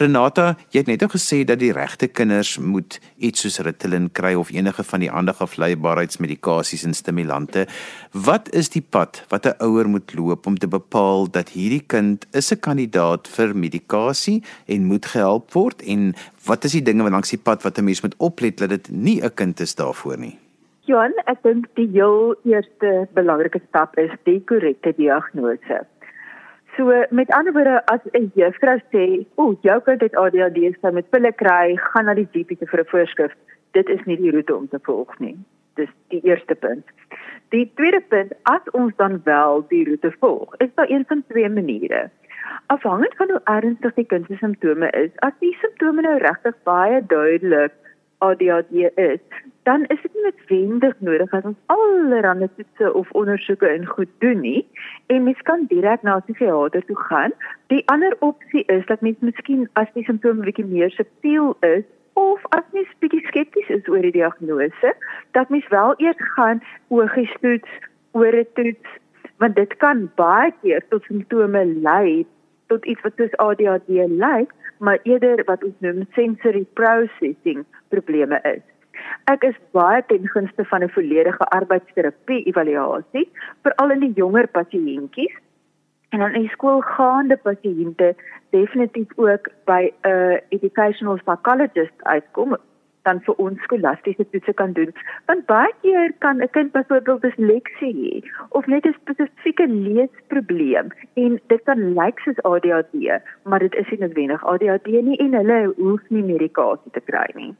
Renata, 0.00 0.56
jy 0.70 0.82
het 0.82 0.90
net 0.90 1.04
ook 1.06 1.16
gesê 1.16 1.42
dat 1.46 1.60
die 1.62 1.72
regte 1.72 2.08
kinders 2.08 2.56
moet 2.58 2.98
iets 3.16 3.44
soos 3.44 3.58
Ritalin 3.66 4.08
kry 4.12 4.34
of 4.34 4.50
enige 4.54 4.84
van 4.84 5.04
die 5.04 5.10
ander 5.10 5.34
afleibaarheidsmedikasies 5.46 6.84
en 6.88 6.94
stimulante. 6.94 7.66
Wat 8.12 8.50
is 8.54 8.70
die 8.74 8.82
pad 8.82 9.24
wat 9.30 9.46
'n 9.46 9.58
ouer 9.62 9.88
moet 9.88 10.14
loop 10.14 10.46
om 10.46 10.58
te 10.58 10.68
bepaal 10.68 11.30
dat 11.30 11.48
hierdie 11.48 11.84
kind 11.86 12.26
is 12.32 12.52
'n 12.52 12.60
kandidaat 12.60 13.28
vir 13.28 13.54
medikasie 13.54 14.42
en 14.66 14.84
moet 14.84 15.06
gehelp 15.06 15.52
word 15.52 15.82
en 15.82 16.14
wat 16.46 16.64
is 16.64 16.72
die 16.72 16.82
dinge 16.82 17.02
wat 17.02 17.12
langs 17.12 17.30
die 17.30 17.42
pad 17.42 17.62
wat 17.62 17.78
'n 17.78 17.84
mens 17.84 18.02
moet 18.02 18.14
oplet 18.18 18.58
dat 18.58 18.68
dit 18.68 18.90
nie 18.90 19.22
'n 19.22 19.34
kind 19.34 19.60
is 19.60 19.74
daarvoor 19.74 20.18
nie? 20.18 20.38
Johan, 20.86 21.12
ek 21.26 21.42
dink 21.42 21.66
die 21.74 21.88
heel 21.90 22.36
eerste 22.46 23.08
belangrike 23.14 23.60
stap 23.68 23.96
is 23.98 24.12
die 24.22 24.38
korrekte 24.46 24.92
diagnose. 24.94 25.80
So 26.76 27.04
met 27.10 27.30
ander 27.32 27.52
woorde 27.52 27.86
as 27.86 28.00
'n 28.12 28.30
juffrou 28.34 28.78
sê, 28.92 29.26
"O, 29.34 29.56
jou 29.60 29.80
kind 29.80 30.00
het 30.00 30.16
ADHD, 30.16 30.76
sy 30.80 30.90
moet 30.90 31.10
pille 31.10 31.32
kry, 31.32 31.76
gaan 31.76 32.04
na 32.04 32.14
die 32.14 32.28
GP 32.32 32.68
vir 32.68 32.80
'n 32.80 32.90
voorskrif." 32.92 33.32
Dit 33.72 33.88
is 33.88 34.04
nie 34.04 34.16
die 34.16 34.30
roete 34.30 34.56
om 34.56 34.68
te 34.68 34.78
volg 34.82 35.18
nie. 35.18 35.36
Dis 35.74 35.88
die 36.08 36.20
eerste 36.22 36.54
punt. 36.54 36.84
Die 37.48 37.72
tweede 37.74 38.00
punt, 38.00 38.32
as 38.42 38.70
ons 38.72 38.96
dan 38.96 39.20
wel 39.24 39.64
die 39.68 39.84
roete 39.84 40.12
volg, 40.20 40.54
is 40.56 40.74
daar 40.74 40.90
een 40.90 41.04
van 41.08 41.24
twee 41.28 41.48
maniere. 41.48 42.10
Afhangend 42.66 43.14
van 43.16 43.30
hoe 43.30 43.40
ernstig 43.44 43.94
die 43.94 44.06
kind 44.06 44.26
se 44.26 44.36
simptome 44.36 44.90
is, 44.90 45.10
as 45.16 45.32
die 45.38 45.56
simptome 45.60 46.02
nou 46.02 46.18
regtig 46.18 46.54
baie 46.62 47.06
duidelik 47.06 47.72
ADHD 48.18 48.90
is, 48.94 49.20
dan 49.66 49.84
is 49.84 50.02
dit 50.02 50.12
nie 50.14 50.22
noodwendig 50.22 50.94
nodig 50.98 51.30
dat 51.30 51.44
ons 51.44 51.62
allerlei 51.74 52.48
toetse 52.54 52.92
of 52.94 53.10
ondersoeke 53.10 53.68
in 53.74 53.86
goed 53.86 54.10
doen 54.22 54.40
nie 54.40 54.60
en 55.06 55.24
mens 55.26 55.40
kan 55.48 55.64
direk 55.72 56.02
na 56.02 56.16
'n 56.16 56.22
psigiater 56.26 56.84
toe 56.86 57.00
gaan. 57.08 57.32
Die 57.66 57.82
ander 57.94 58.14
opsie 58.18 58.62
is 58.66 58.86
dat 58.86 59.00
mens 59.00 59.18
miskien 59.20 59.68
as 59.72 59.90
die 59.94 60.04
simptome 60.04 60.44
bietjie 60.44 60.64
meer 60.64 60.90
subtiel 60.90 61.56
is 61.60 61.82
of 62.12 62.46
as 62.48 62.62
mens 62.72 62.92
bietjie 62.98 63.26
skepties 63.26 63.68
is 63.68 63.88
oor 63.88 64.06
die 64.06 64.12
diagnose, 64.12 64.94
dat 65.30 65.48
mens 65.48 65.68
wel 65.68 65.94
eers 65.96 66.22
gaan 66.36 66.62
oogies 66.88 67.34
toets, 67.40 67.70
ore 68.10 68.46
toets, 68.54 68.88
want 69.36 69.56
dit 69.56 69.76
kan 69.76 70.10
baie 70.14 70.54
keer 70.62 70.86
tot 70.88 71.02
simptome 71.02 71.64
lei 71.64 72.26
tot 72.66 72.84
iets 72.84 73.02
wat 73.02 73.12
soos 73.16 73.36
ADHD 73.36 73.88
lyk, 74.22 74.54
maar 74.78 74.98
eerder 75.02 75.44
wat 75.44 75.64
ons 75.64 75.76
noem 75.78 76.06
sensory 76.12 76.66
processing 76.72 77.64
probleme 77.88 78.40
is. 78.42 78.75
Ek 79.24 79.42
is 79.42 79.56
baie 79.70 80.02
ten 80.06 80.28
gunste 80.28 80.64
van 80.64 80.82
'n 80.82 80.94
volledige 80.98 81.44
arbeidsterapie 81.58 82.44
evaluasie, 82.52 83.28
veral 83.62 83.90
in 83.90 84.00
die 84.00 84.12
jonger 84.12 84.46
pasiëntjies. 84.46 85.34
En 86.10 86.18
dan 86.18 86.34
in 86.34 86.48
skoolgaande 86.48 87.36
pasiënte 87.36 88.14
definitief 88.50 89.10
ook 89.16 89.50
by 89.64 89.90
'n 89.90 90.08
uh, 90.08 90.36
educational 90.48 91.16
psychologist 91.16 91.98
uitkom 92.02 92.56
dan 93.06 93.20
vir 93.26 93.38
ons 93.42 93.62
skolastiese 93.66 94.26
toetse 94.30 94.54
kan 94.60 94.72
doen. 94.78 94.92
Want 95.30 95.46
baie 95.50 95.72
keer 95.82 96.12
kan 96.24 96.42
'n 96.42 96.50
kind 96.56 96.72
byvoorbeeld 96.72 97.22
disleksie 97.22 97.94
hê 98.02 98.14
of 98.58 98.66
net 98.66 98.86
'n 98.86 98.96
spesifieke 99.00 99.66
leesprobleem 99.68 100.88
en 101.14 101.40
dit 101.46 101.62
kan 101.68 101.94
lyk 101.98 102.18
soos 102.24 102.42
ADHD, 102.42 103.20
maar 103.44 103.58
dit 103.58 103.74
is 103.74 103.90
nie 103.90 104.00
noodwendig 104.00 104.46
ADHD 104.46 104.86
nie 104.86 105.18
en 105.18 105.32
hulle 105.40 105.60
hoef 105.76 106.02
nie 106.08 106.22
medikasie 106.22 106.90
te 106.92 107.00
kry 107.00 107.28
nie. 107.34 107.54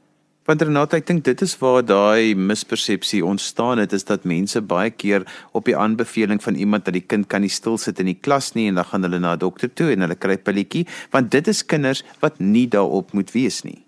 Want 0.47 0.63
Renata, 0.63 0.95
ek 1.01 1.09
dink 1.09 1.25
dit 1.27 1.41
is 1.43 1.57
waar 1.59 1.81
daai 1.83 2.39
mispersepsie 2.39 3.19
ontstaan 3.27 3.81
het, 3.83 3.91
is 3.97 4.05
dat 4.07 4.23
mense 4.31 4.61
baie 4.63 4.93
keer 4.95 5.25
op 5.59 5.67
die 5.67 5.75
aanbeveling 5.75 6.39
van 6.45 6.55
iemand 6.55 6.85
dat 6.87 6.95
die 6.95 7.03
kind 7.03 7.27
kan 7.27 7.43
nie 7.43 7.51
stil 7.51 7.75
sit 7.83 7.99
in 7.99 8.07
die 8.13 8.15
klas 8.15 8.53
nie 8.55 8.69
en 8.71 8.79
dan 8.79 8.87
gaan 8.87 9.03
hulle 9.03 9.19
na 9.19 9.33
'n 9.35 9.43
dokter 9.43 9.67
toe 9.67 9.91
en 9.91 10.07
hulle 10.07 10.15
kry 10.15 10.39
pilletjie, 10.39 10.87
want 11.11 11.33
dit 11.35 11.49
is 11.49 11.67
kinders 11.67 12.05
wat 12.23 12.39
nie 12.39 12.69
daarop 12.71 13.11
moet 13.13 13.35
wees 13.35 13.65
nie. 13.65 13.83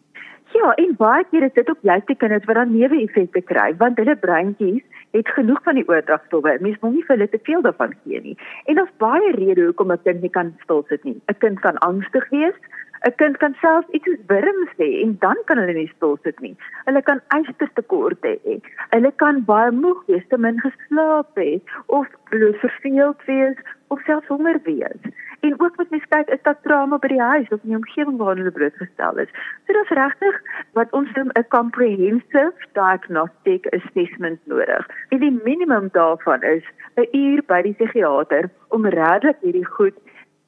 Ja, 0.50 0.74
en 0.74 0.96
baie 0.98 1.24
keer 1.30 1.46
is 1.46 1.54
dit 1.54 1.70
ook 1.70 1.78
juist 1.82 2.06
die 2.06 2.16
kinders 2.16 2.44
wat 2.44 2.56
dan 2.56 2.74
neeweffekte 2.74 3.40
kry, 3.40 3.76
want 3.78 3.96
hulle 3.96 4.16
breintjies 4.16 4.82
het 5.10 5.28
genoeg 5.28 5.62
van 5.62 5.78
die 5.78 5.88
oordragstowwe. 5.88 6.58
Mens 6.60 6.80
moet 6.80 6.92
nie 6.92 7.04
vir 7.06 7.16
hulle 7.16 7.28
te 7.28 7.40
veel 7.42 7.62
daarvan 7.62 7.94
gee 8.02 8.20
nie. 8.20 8.36
En 8.64 8.74
daar's 8.74 8.98
baie 8.98 9.30
redes 9.36 9.64
hoekom 9.64 9.92
'n 9.92 10.02
kind 10.04 10.20
nie 10.22 10.30
kan 10.30 10.54
stil 10.62 10.84
sit 10.88 11.04
nie. 11.04 11.20
'n 11.28 11.38
Kind 11.38 11.60
kan 11.60 11.78
angstig 11.78 12.28
wees, 12.30 12.58
'n 13.06 13.14
kind 13.16 13.36
kan 13.38 13.54
self 13.60 13.84
iets 13.90 14.04
soos 14.04 14.22
wurms 14.26 14.72
hê 14.82 14.90
en 15.02 15.16
dan 15.20 15.36
kan 15.44 15.58
hulle 15.58 15.72
nie 15.72 15.92
stil 15.96 16.18
sit 16.22 16.40
nie. 16.40 16.56
Hulle 16.84 17.02
kan 17.02 17.20
ystertekort 17.38 18.22
hê. 18.22 18.60
Hulle 18.90 19.12
kan 19.22 19.44
baie 19.44 19.70
moeg 19.70 20.02
wees, 20.06 20.26
te 20.28 20.38
min 20.38 20.60
geslaap 20.60 21.36
het 21.36 21.62
of 21.86 22.06
verveeld 22.30 23.24
wees 23.26 23.56
of 23.88 24.00
selfs 24.06 24.26
honger 24.26 24.60
wees. 24.64 25.02
En 25.40 25.60
ook 25.60 25.76
met 25.76 25.90
mens 25.90 26.04
kyk 26.08 26.28
is 26.28 26.42
daar 26.42 26.60
trauma 26.62 26.98
by 26.98 27.08
die 27.12 27.22
huis 27.22 27.48
of 27.54 27.62
in 27.62 27.72
die 27.72 27.76
omgewing 27.76 28.16
waar 28.18 28.36
hulle 28.36 28.50
blootgestel 28.50 29.22
is. 29.22 29.30
So 29.66 29.76
dis 29.76 29.94
regtig 29.98 30.40
wat 30.78 30.92
ons 30.98 31.12
noem 31.14 31.30
'n 31.38 31.48
comprehensive 31.54 32.68
diagnostic 32.72 33.66
assessment 33.78 34.40
nodig. 34.44 34.88
En 35.08 35.18
die 35.18 35.40
minimum 35.44 35.88
daarvan 35.92 36.42
is 36.42 36.64
'n 36.96 37.08
uur 37.12 37.42
by 37.46 37.62
die 37.62 37.74
psigiater 37.78 38.50
om 38.68 38.86
regtig 38.86 39.36
hierdie 39.40 39.66
goed 39.66 39.96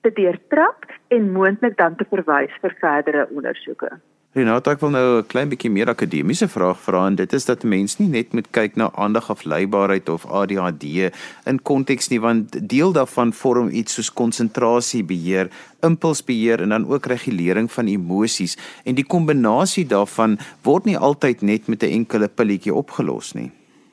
te 0.01 0.13
deurtrap 0.13 0.87
en 1.09 1.33
moontlik 1.33 1.77
dan 1.77 1.97
te 1.97 2.07
verwys 2.11 2.55
vir 2.63 2.77
verdere 2.81 3.29
ondersoeke. 3.35 3.99
Renata, 4.31 4.77
ek 4.77 4.83
wil 4.85 4.93
nou 4.95 5.07
'n 5.19 5.27
klein 5.27 5.49
bietjie 5.51 5.71
meer 5.75 5.89
akademiese 5.91 6.47
vraag 6.47 6.79
vra 6.79 7.07
en 7.07 7.17
dit 7.17 7.33
is 7.33 7.45
dat 7.45 7.65
mense 7.65 7.99
nie 7.99 8.09
net 8.09 8.33
moet 8.33 8.47
kyk 8.53 8.77
na 8.77 8.87
aandagafleibaarheid 8.95 10.09
of 10.09 10.27
ADHD 10.27 11.11
in 11.47 11.59
konteks 11.59 12.11
nie 12.11 12.21
want 12.21 12.69
deel 12.69 12.93
daarvan 12.93 13.33
vorm 13.33 13.69
iets 13.75 13.95
soos 13.95 14.13
konsentrasiebeheer, 14.13 15.51
impulsbeheer 15.83 16.63
en 16.63 16.69
dan 16.69 16.87
ook 16.87 17.07
regulering 17.07 17.73
van 17.73 17.89
emosies 17.89 18.57
en 18.85 18.95
die 18.95 19.07
kombinasie 19.07 19.87
daarvan 19.87 20.39
word 20.63 20.85
nie 20.85 20.99
altyd 20.99 21.43
net 21.43 21.67
met 21.67 21.83
'n 21.83 21.91
enkele 21.91 22.29
pilletjie 22.29 22.75
opgelos 22.75 23.35
nie. 23.35 23.51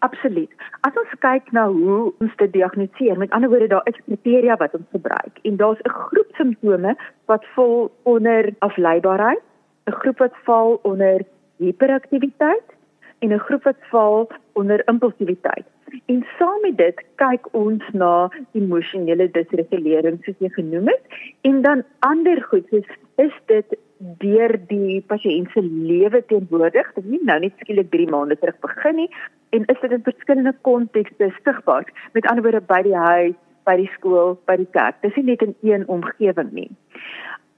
Absoluut. 0.07 0.51
As 0.87 0.95
ons 1.01 1.13
kyk 1.23 1.49
na 1.55 1.65
hoe 1.67 2.13
ons 2.23 2.35
dit 2.39 2.51
diagnoseer, 2.53 3.17
met 3.19 3.33
ander 3.35 3.51
woorde 3.51 3.67
daar 3.73 3.87
is 3.91 3.99
kriteria 4.05 4.55
wat 4.61 4.75
ons 4.77 4.87
gebruik 4.95 5.39
en 5.49 5.57
daar's 5.61 5.81
'n 5.83 5.95
groep 6.09 6.29
simptome 6.39 6.95
wat 7.31 7.43
val 7.55 7.91
onder 8.03 8.53
afleibaarheid 8.67 9.43
'n 9.87 9.97
groep 10.01 10.17
wat 10.17 10.35
val 10.45 10.79
onder 10.83 11.25
hiperaktiwiteit 11.57 12.67
en 13.19 13.33
'n 13.33 13.45
groep 13.47 13.63
wat 13.63 13.81
val 13.91 14.29
onder 14.53 14.81
impulsiwiteit. 14.85 15.67
En 16.05 16.25
saam 16.37 16.61
met 16.61 16.77
dit 16.77 16.97
kyk 17.15 17.43
ons 17.51 17.83
na 17.91 18.29
emosionele 18.51 19.31
disregulering 19.31 20.17
soos 20.23 20.39
jy 20.39 20.49
genoem 20.49 20.87
het 20.87 21.03
en 21.41 21.61
dan 21.61 21.83
ander 21.99 22.43
goed 22.49 22.67
soos 22.69 22.89
is 23.15 23.35
dit 23.45 23.77
deur 23.99 24.53
die 24.69 25.01
pasiënt 25.09 25.51
se 25.53 25.61
lewe 25.63 26.21
teenwoordig, 26.29 26.93
dit 26.95 27.05
nie 27.05 27.21
nou 27.25 27.39
net 27.39 27.53
skielik 27.61 27.89
3 27.91 28.07
maande 28.13 28.37
terug 28.41 28.59
begin 28.65 28.95
nie 29.01 29.09
en 29.55 29.65
is 29.71 29.79
dit 29.81 29.91
in 29.91 30.03
verskillende 30.03 30.53
kontekste 30.67 31.29
sigbaar, 31.43 31.87
met 32.13 32.25
ander 32.27 32.43
woorde 32.43 32.61
by 32.67 32.81
die 32.83 32.95
huis, 32.95 33.35
by 33.67 33.75
die 33.79 33.89
skool, 33.95 34.35
by 34.47 34.57
die 34.59 34.69
kerk. 34.75 34.99
Dis 35.03 35.15
nie 35.15 35.31
net 35.31 35.43
in 35.45 35.55
een 35.63 35.85
omgewing 35.91 36.51
nie. 36.55 36.69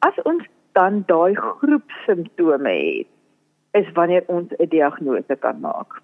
As 0.05 0.17
ons 0.29 0.45
dan 0.77 1.03
daai 1.09 1.35
groep 1.35 1.95
simptome 2.05 2.73
het, 2.73 3.09
is 3.77 3.89
wanneer 3.97 4.23
ons 4.27 4.53
'n 4.57 4.69
diagnose 4.69 5.35
kan 5.39 5.59
maak. 5.59 6.01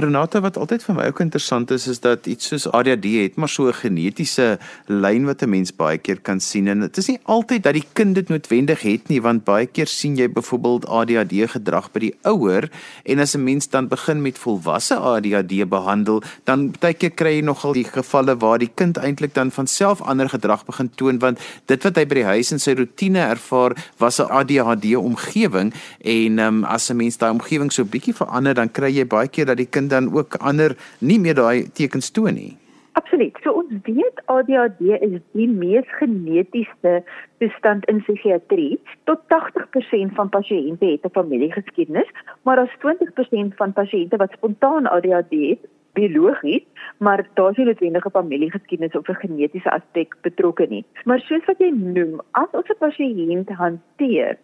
Renata 0.00 0.40
wat 0.40 0.56
altyd 0.56 0.84
vir 0.86 0.96
my 0.96 1.04
ook 1.10 1.20
interessant 1.20 1.70
is 1.74 1.86
is 1.90 2.00
dat 2.00 2.26
iets 2.30 2.48
soos 2.50 2.66
ADHD 2.72 3.06
het 3.20 3.36
maar 3.36 3.48
so 3.48 3.68
'n 3.68 3.74
genetiese 3.74 4.58
lyn 4.86 5.24
wat 5.26 5.42
'n 5.42 5.50
mens 5.50 5.72
baie 5.76 5.98
keer 5.98 6.20
kan 6.20 6.40
sien. 6.40 6.68
En 6.68 6.80
dit 6.80 6.96
is 6.96 7.08
nie 7.08 7.20
altyd 7.24 7.62
dat 7.62 7.74
die 7.74 7.84
kind 7.92 8.14
dit 8.14 8.28
noodwendig 8.28 8.80
het 8.80 9.08
nie 9.08 9.20
want 9.20 9.44
baie 9.44 9.66
keer 9.66 9.86
sien 9.86 10.16
jy 10.16 10.28
byvoorbeeld 10.28 10.86
ADHD 10.86 11.50
gedrag 11.50 11.92
by 11.92 12.00
die 12.00 12.14
ouer. 12.22 12.70
En 13.04 13.18
as 13.18 13.34
'n 13.34 13.44
mens 13.44 13.68
dan 13.68 13.88
begin 13.88 14.22
met 14.22 14.38
volwasse 14.38 14.96
ADHD 14.96 15.68
behandel 15.68 16.22
dan 16.44 16.74
baie 16.80 16.94
keer 16.94 17.10
kry 17.10 17.34
jy 17.36 17.42
nogal 17.42 17.72
die 17.72 17.84
gevalle 17.84 18.36
waar 18.36 18.58
die 18.58 18.72
kind 18.74 18.96
eintlik 18.96 19.34
dan 19.34 19.50
van 19.50 19.66
self 19.66 20.00
ander 20.00 20.28
gedrag 20.28 20.64
begin 20.64 20.90
toon 20.94 21.18
want 21.18 21.38
dit 21.66 21.82
wat 21.82 21.96
hy 21.96 22.06
by 22.06 22.14
die 22.14 22.24
huis 22.24 22.52
in 22.52 22.58
sy 22.58 22.72
rotine 22.72 23.18
ervaar 23.18 23.76
was 23.98 24.18
'n 24.20 24.30
ADHD 24.30 24.96
omgewing. 24.96 25.72
En 26.00 26.38
um, 26.38 26.64
as 26.64 26.90
'n 26.90 26.96
mens 26.96 27.16
daai 27.16 27.32
omgewing 27.32 27.72
so 27.72 27.84
bietjie 27.84 28.14
verander 28.14 28.54
dan 28.54 28.70
kry 28.70 28.90
jy 28.96 29.06
baie 29.06 29.28
keer 29.28 29.46
dat 29.46 29.56
die 29.56 29.66
kind 29.66 29.89
dan 29.90 30.10
ook 30.14 30.38
ander 30.40 30.76
nie 30.98 31.18
meer 31.20 31.34
daai 31.34 31.68
tekens 31.72 32.10
toon 32.10 32.34
nie. 32.34 32.56
Absoluut. 32.98 33.36
So 33.42 33.52
ons 33.62 33.70
weet 33.86 34.22
ADHD 34.26 34.80
is 35.00 35.20
die 35.38 35.48
mees 35.48 35.86
genetiese 35.98 36.94
toestand 37.38 37.86
in 37.92 38.02
psigiatrie. 38.02 38.80
Tot 39.10 39.22
80% 39.32 40.16
van 40.18 40.32
pasiënte 40.34 40.86
het 40.86 41.04
'n 41.06 41.16
familiegeskiedenis, 41.18 42.10
maar 42.42 42.56
daar's 42.56 42.78
20% 42.78 43.54
van 43.56 43.72
pasiënte 43.72 44.16
wat 44.16 44.32
spontaan 44.32 44.86
ADHD 44.86 45.34
het 45.52 45.68
biologies, 45.92 46.64
maar 46.98 47.28
daar 47.34 47.50
is 47.50 47.56
nie 47.56 47.66
noodwendig 47.66 48.06
'n 48.06 48.10
familiegeskiedenis 48.10 48.96
of 48.98 49.08
'n 49.08 49.22
genetiese 49.24 49.70
aspek 49.70 50.16
betrokke 50.20 50.66
nie. 50.68 50.84
Maar 51.04 51.20
soos 51.20 51.44
wat 51.44 51.58
jy 51.58 51.70
noem, 51.70 52.20
as 52.30 52.50
ons 52.52 52.68
'n 52.68 52.78
pasiënt 52.78 53.48
hanteer, 53.48 54.38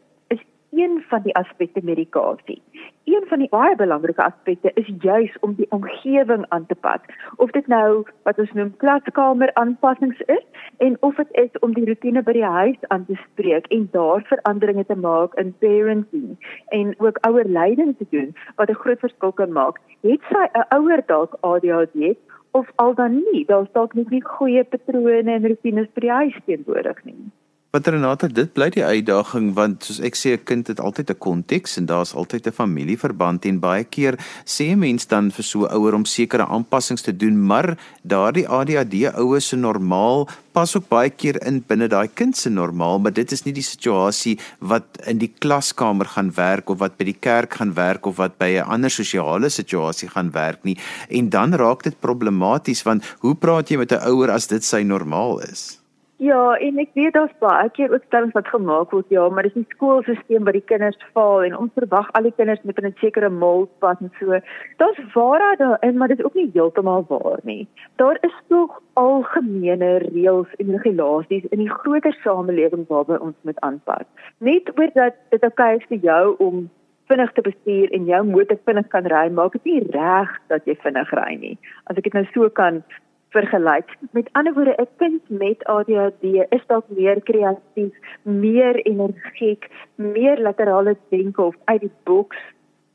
een 0.71 1.05
van 1.09 1.23
die 1.23 1.35
aspekte 1.35 1.81
medikasie 1.83 2.63
een 3.07 3.27
van 3.29 3.39
die 3.39 3.49
baie 3.49 3.77
belangrike 3.77 4.23
aspekte 4.23 4.71
is 4.75 4.89
juis 5.01 5.37
om 5.41 5.55
die 5.55 5.67
omgewing 5.71 6.45
aan 6.49 6.67
te 6.67 6.75
pas. 6.75 7.01
Of 7.37 7.51
dit 7.51 7.67
nou 7.67 8.03
wat 8.23 8.39
ons 8.39 8.53
noem 8.53 8.73
klaskamer 8.77 9.53
aanpassings 9.55 10.21
is 10.27 10.43
en 10.77 10.97
of 11.01 11.15
dit 11.15 11.39
is 11.45 11.59
om 11.61 11.75
die 11.75 11.87
rotine 11.87 12.23
by 12.23 12.35
die 12.35 12.51
huis 12.57 12.89
aan 12.89 13.07
te 13.07 13.19
spreek 13.23 13.71
en 13.79 13.89
daar 13.93 14.27
veranderinge 14.33 14.87
te 14.91 14.99
maak 15.07 15.39
in 15.43 15.55
parenting 15.63 16.35
en 16.79 16.95
ook 16.99 17.23
ouer 17.31 17.49
leiding 17.59 17.95
te 17.97 18.07
doen 18.11 18.35
wat 18.57 18.71
'n 18.71 18.83
groot 18.83 18.99
verskil 18.99 19.33
kan 19.33 19.53
maak. 19.53 19.81
Het 20.03 20.21
sy 20.31 20.45
'n 20.53 20.67
ouer 20.79 21.03
dalk 21.07 21.39
ADHD 21.41 22.19
of 22.51 22.73
al 22.75 22.95
dan 22.95 23.23
nie, 23.31 23.45
daar's 23.47 23.73
dalk 23.73 23.95
nie 23.95 24.23
goeie 24.23 24.65
patrone 24.65 25.33
en 25.33 25.49
rotines 25.49 25.93
by 25.95 26.01
die 26.01 26.11
huis 26.11 26.39
teenwoordig 26.45 27.05
nie. 27.05 27.31
Want 27.77 27.91
Renata, 27.93 28.29
dit 28.33 28.49
bly 28.57 28.71
die 28.73 28.81
uitdaging 28.81 29.51
want 29.53 29.85
soos 29.85 29.99
ek 30.09 30.15
sê 30.17 30.31
'n 30.33 30.45
kind 30.49 30.69
het 30.73 30.81
altyd 30.81 31.11
'n 31.13 31.19
konteks 31.21 31.77
en 31.77 31.85
daar's 31.85 32.15
altyd 32.17 32.47
'n 32.49 32.57
familieverband 32.61 33.45
en 33.45 33.61
baie 33.61 33.85
keer 33.85 34.17
sê 34.47 34.73
'n 34.73 34.79
mens 34.79 35.05
dan 35.07 35.31
vir 35.31 35.45
so 35.45 35.67
ouer 35.67 35.95
om 35.95 36.07
sekere 36.07 36.47
aanpassings 36.47 37.03
te 37.03 37.13
doen, 37.13 37.37
maar 37.47 37.77
daardie 38.03 38.49
ADHD 38.49 39.13
ouers 39.13 39.49
se 39.49 39.57
normaal 39.57 40.27
pas 40.53 40.77
ook 40.77 40.89
baie 40.89 41.11
keer 41.11 41.37
in 41.47 41.65
binne 41.69 41.89
daai 41.89 42.09
kind 42.09 42.37
se 42.37 42.49
normaal, 42.49 42.99
maar 42.99 43.13
dit 43.13 43.33
is 43.33 43.45
nie 43.45 43.53
die 43.53 43.69
situasie 43.75 44.39
wat 44.59 44.85
in 45.07 45.19
die 45.19 45.35
klaskamer 45.39 46.07
gaan 46.07 46.33
werk 46.35 46.71
of 46.71 46.79
wat 46.79 46.97
by 46.97 47.05
die 47.05 47.21
kerk 47.21 47.55
gaan 47.55 47.75
werk 47.75 48.07
of 48.07 48.17
wat 48.17 48.39
by 48.39 48.57
'n 48.57 48.69
ander 48.73 48.91
sosiale 48.91 49.51
situasie 49.51 50.09
gaan 50.09 50.31
werk 50.33 50.65
nie. 50.65 50.79
En 51.11 51.29
dan 51.29 51.55
raak 51.55 51.83
dit 51.83 52.01
problematies 52.01 52.83
want 52.83 53.05
hoe 53.21 53.35
praat 53.35 53.69
jy 53.69 53.77
met 53.77 53.93
'n 53.93 54.09
ouer 54.09 54.31
as 54.31 54.47
dit 54.47 54.65
sy 54.65 54.83
normaal 54.83 55.41
is? 55.41 55.86
Ja, 56.19 56.55
en 56.57 56.79
ek 56.81 56.95
weet 56.97 57.13
daar's 57.13 57.33
baie 57.45 57.69
keer 57.77 57.93
ook 57.93 58.05
stellings 58.07 58.33
wat 58.33 58.47
gemaak 58.49 58.93
word, 58.95 59.11
ja, 59.13 59.27
maar 59.29 59.45
dis 59.45 59.53
die 59.53 59.67
skoolstelsel 59.75 60.47
wat 60.49 60.57
die 60.57 60.65
kinders 60.65 61.03
val 61.13 61.43
en 61.45 61.57
ons 61.59 61.75
verwag 61.77 62.09
al 62.17 62.25
die 62.25 62.33
kinders 62.39 62.63
moet 62.65 62.79
in 62.81 62.87
'n 62.89 62.97
sekere 63.03 63.29
mold 63.29 63.69
pas 63.85 64.01
en 64.01 64.11
so. 64.21 64.39
Daar's 64.81 65.13
waarheid 65.13 65.59
daarin, 65.59 65.97
maar 65.97 66.09
dit 66.09 66.19
is 66.19 66.25
ook 66.25 66.35
nie 66.35 66.51
heeltemal 66.55 67.05
waar 67.09 67.41
nie. 67.43 67.69
Daar 67.97 68.17
is 68.21 68.33
tog 68.49 68.81
algemene 68.95 69.99
reëls 69.99 70.57
en 70.57 70.73
regulasies 70.77 71.45
in 71.51 71.59
die 71.59 71.71
groter 71.71 72.17
samelewing 72.25 72.89
waarby 72.89 73.21
ons 73.21 73.37
moet 73.43 73.61
aanpas. 73.61 74.07
Net 74.39 74.73
oor 74.79 74.91
dat 74.95 75.15
dit 75.31 75.45
okay 75.45 75.77
is 75.77 75.85
vir 75.89 75.99
jou 75.99 76.35
om 76.39 76.71
vinnig 77.09 77.33
te 77.33 77.43
bestuur 77.43 77.91
en 77.91 78.05
jou 78.05 78.25
motor 78.25 78.59
vinnig 78.65 78.89
kan 78.89 79.07
ry, 79.07 79.29
maak 79.29 79.53
dit 79.53 79.65
nie 79.65 79.91
reg 79.91 80.33
dat 80.49 80.65
jy 80.65 80.77
vinnig 80.83 81.13
ry 81.13 81.35
nie. 81.35 81.59
As 81.85 81.97
ek 81.97 82.05
dit 82.09 82.13
nou 82.13 82.25
so 82.33 82.49
kan 82.49 82.83
vergelyk. 83.29 83.97
Met 84.11 84.29
ander 84.33 84.55
woorde, 84.55 84.75
'n 84.79 84.89
kind 84.97 85.23
met 85.29 85.65
ADHD 85.65 86.25
is 86.49 86.67
dalk 86.67 86.85
meer 86.89 87.23
kreatief, 87.23 87.95
meer 88.23 88.75
energiek, 88.75 89.71
meer 89.95 90.41
laterale 90.41 90.97
denke 91.09 91.43
of 91.43 91.57
uit 91.65 91.81
die 91.81 91.93
boks, 92.03 92.37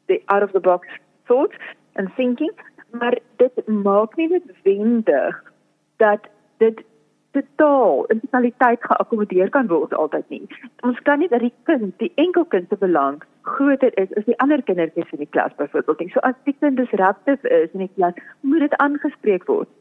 die 0.05 0.21
out 0.25 0.43
of 0.43 0.51
the 0.51 0.59
box 0.59 0.87
thought 1.25 1.55
and 1.93 2.15
thinking, 2.15 2.53
maar 2.91 3.17
dit 3.35 3.67
maak 3.67 4.15
nie 4.15 4.29
noodwendig 4.29 5.43
dat 5.97 6.27
dit 6.57 6.83
totaal 7.31 8.05
in 8.05 8.19
totaliteit 8.19 8.83
geakkommodeer 8.83 9.49
kan 9.49 9.67
word 9.67 9.93
altyd 9.93 10.29
nie. 10.29 10.47
Ons 10.87 10.99
kan 11.07 11.19
nie 11.19 11.29
dat 11.31 11.39
die 11.39 11.53
kind, 11.63 11.93
die 11.99 12.11
enkelkind 12.15 12.67
se 12.69 12.77
belang 12.77 13.21
groter 13.41 13.93
is 14.01 14.11
as 14.19 14.27
die 14.27 14.37
ander 14.43 14.61
kindertjies 14.67 15.13
in 15.15 15.23
die 15.23 15.29
klas 15.29 15.55
byvoorbeeld 15.55 15.99
nie. 15.99 16.09
So 16.11 16.23
as 16.27 16.35
die 16.43 16.55
kind 16.59 16.77
disruptief 16.77 17.43
is 17.43 17.71
in 17.71 17.85
die 17.85 17.93
klas, 17.95 18.19
moet 18.41 18.67
dit 18.67 18.75
aangespreek 18.83 19.47
word. 19.47 19.71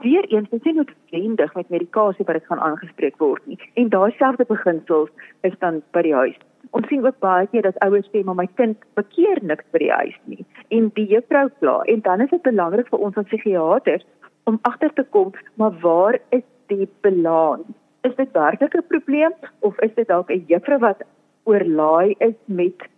Weereens, 0.00 0.48
dit 0.48 0.60
is 0.60 0.64
nie 0.64 0.74
noodwendig 0.74 1.54
met 1.54 1.68
medikasie 1.68 2.24
wat 2.24 2.38
dit 2.38 2.46
gaan 2.48 2.60
aangespreek 2.64 3.18
word 3.20 3.46
nie. 3.46 3.58
En 3.74 3.90
daai 3.92 4.12
selfde 4.16 4.46
beginsels 4.48 5.10
is 5.44 5.56
dan 5.60 5.82
by 5.92 6.02
die 6.06 6.14
huis. 6.14 6.38
Ons 6.76 6.86
sien 6.88 7.04
ook 7.04 7.18
baie 7.20 7.48
keer 7.52 7.66
dat 7.66 7.78
ouers 7.84 8.08
sê 8.12 8.22
maar 8.24 8.38
my 8.38 8.46
kind 8.60 8.78
bekeer 8.96 9.40
niks 9.42 9.66
by 9.74 9.82
die 9.82 9.92
huis 9.92 10.16
nie 10.30 10.44
en 10.76 10.88
die 10.94 11.06
juffrou 11.10 11.48
kla 11.58 11.80
en 11.92 12.02
dan 12.06 12.22
is 12.24 12.30
dit 12.30 12.42
belangrik 12.46 12.88
vir 12.92 13.04
ons 13.06 13.16
as 13.20 13.26
psigiaters 13.30 14.04
om 14.50 14.58
agter 14.68 14.92
te 14.94 15.04
kom 15.16 15.32
maar 15.60 15.74
waar 15.82 16.18
is 16.36 16.46
die 16.72 16.88
balans? 17.04 17.66
Is 18.06 18.14
dit 18.16 18.32
werklik 18.32 18.76
'n 18.76 18.86
probleem 18.92 19.34
of 19.60 19.80
is 19.80 19.94
dit 19.94 20.08
dalk 20.08 20.30
'n 20.30 20.44
juffrou 20.46 20.78
wat 20.78 21.02
oorlaai 21.44 22.14
is 22.18 22.38
met 22.44 22.88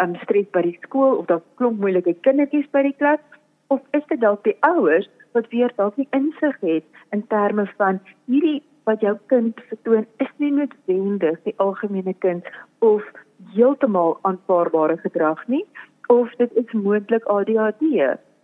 um, 0.00 0.16
stres 0.24 0.50
by 0.52 0.62
die 0.62 0.78
skool 0.82 1.16
of 1.20 1.26
dalk 1.26 1.44
klomp 1.54 1.78
moeilike 1.80 2.16
kindertjies 2.26 2.68
by 2.72 2.82
die 2.82 2.96
klas 2.98 3.22
of 3.68 3.80
is 3.92 4.04
dit 4.08 4.20
dalk 4.20 4.44
die 4.44 4.56
ouers 4.60 5.08
wat 5.32 5.48
weer 5.48 5.72
dalk 5.76 5.96
nie 5.96 6.08
insig 6.16 6.56
het 6.60 6.84
in 7.10 7.26
terme 7.26 7.66
van 7.76 8.00
hierdie 8.24 8.62
wat 8.88 9.00
jou 9.00 9.16
kind 9.32 9.60
vertoon 9.68 10.06
is 10.16 10.32
nie 10.36 10.52
noodwendig 10.52 11.42
die 11.48 11.54
algemene 11.56 12.14
kind 12.24 12.46
of 12.78 13.04
heeltemal 13.54 14.18
aanvaarbare 14.22 14.96
gedrag 15.04 15.46
nie 15.46 15.64
of 16.06 16.32
dit 16.42 16.56
is 16.62 16.72
moontlik 16.72 17.24
ADHD 17.24 17.82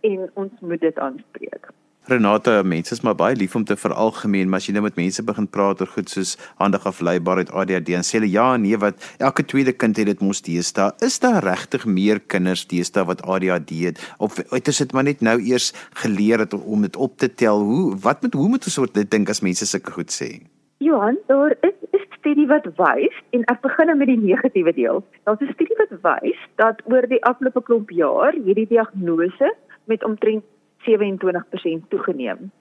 en 0.07 0.29
ons 0.33 0.59
moet 0.59 0.81
dit 0.81 0.99
aanspreek. 0.99 1.67
Renata, 2.07 2.61
mense 2.63 2.93
is 2.95 3.01
maar 3.03 3.17
baie 3.19 3.35
lief 3.35 3.55
om 3.55 3.65
te 3.67 3.75
veralgemeen, 3.75 4.47
maar 4.47 4.61
as 4.61 4.67
jy 4.69 4.73
nou 4.77 4.85
met 4.85 4.95
mense 4.95 5.23
begin 5.27 5.47
praat 5.51 5.81
oor 5.83 5.89
goed 5.91 6.07
soos 6.07 6.37
handig 6.61 6.85
afleibaarheid 6.87 7.51
ADHD 7.51 7.91
en 7.97 8.07
sê 8.07 8.15
hulle 8.15 8.29
ja 8.31 8.45
nee 8.63 8.79
wat 8.79 9.03
elke 9.19 9.43
tweede 9.43 9.73
kind 9.75 9.99
het 9.99 10.07
dit 10.07 10.23
mos 10.23 10.39
deesdae. 10.45 10.93
Is 11.03 11.19
daar 11.19 11.43
regtig 11.43 11.83
meer 11.83 12.21
kinders 12.31 12.63
deesdae 12.71 13.03
wat 13.11 13.25
ADHD 13.27 13.75
het 13.81 13.99
of 14.23 14.39
het 14.39 14.71
dit 14.71 14.95
maar 14.95 15.03
net 15.09 15.19
nou 15.19 15.35
eers 15.41 15.73
geleer 15.99 16.45
het 16.45 16.55
om 16.55 16.87
dit 16.87 16.95
op 16.95 17.19
te 17.19 17.27
tel? 17.27 17.59
Hoe 17.59 17.99
wat 18.07 18.23
moet 18.23 18.39
hoe 18.39 18.49
moet 18.55 18.71
ons 18.71 18.79
soort 18.79 18.95
dit 18.95 19.11
dink 19.11 19.27
as 19.27 19.43
mense 19.43 19.67
sulke 19.67 19.91
goed 19.99 20.15
sê? 20.21 20.31
Johan, 20.79 21.19
daar 21.27 21.59
is 21.59 21.75
'n 21.91 22.07
studie 22.19 22.47
wat 22.47 22.71
wys 22.79 23.15
en 23.35 23.43
ek 23.51 23.61
begin 23.61 23.87
nou 23.87 23.97
met 23.97 24.07
die 24.07 24.21
negatiewe 24.31 24.73
deel. 24.73 25.03
Daar's 25.25 25.41
'n 25.41 25.51
studie 25.59 25.75
wat 25.75 25.99
wys 26.07 26.39
dat 26.55 26.79
oor 26.85 27.03
die 27.07 27.23
afgelope 27.23 27.61
klomp 27.63 27.89
jaar 27.89 28.31
hierdie 28.31 28.67
diagnose 28.67 29.55
met 29.85 30.03
omtrent 30.03 30.43
27% 30.87 31.87
toegeneem. 31.87 32.51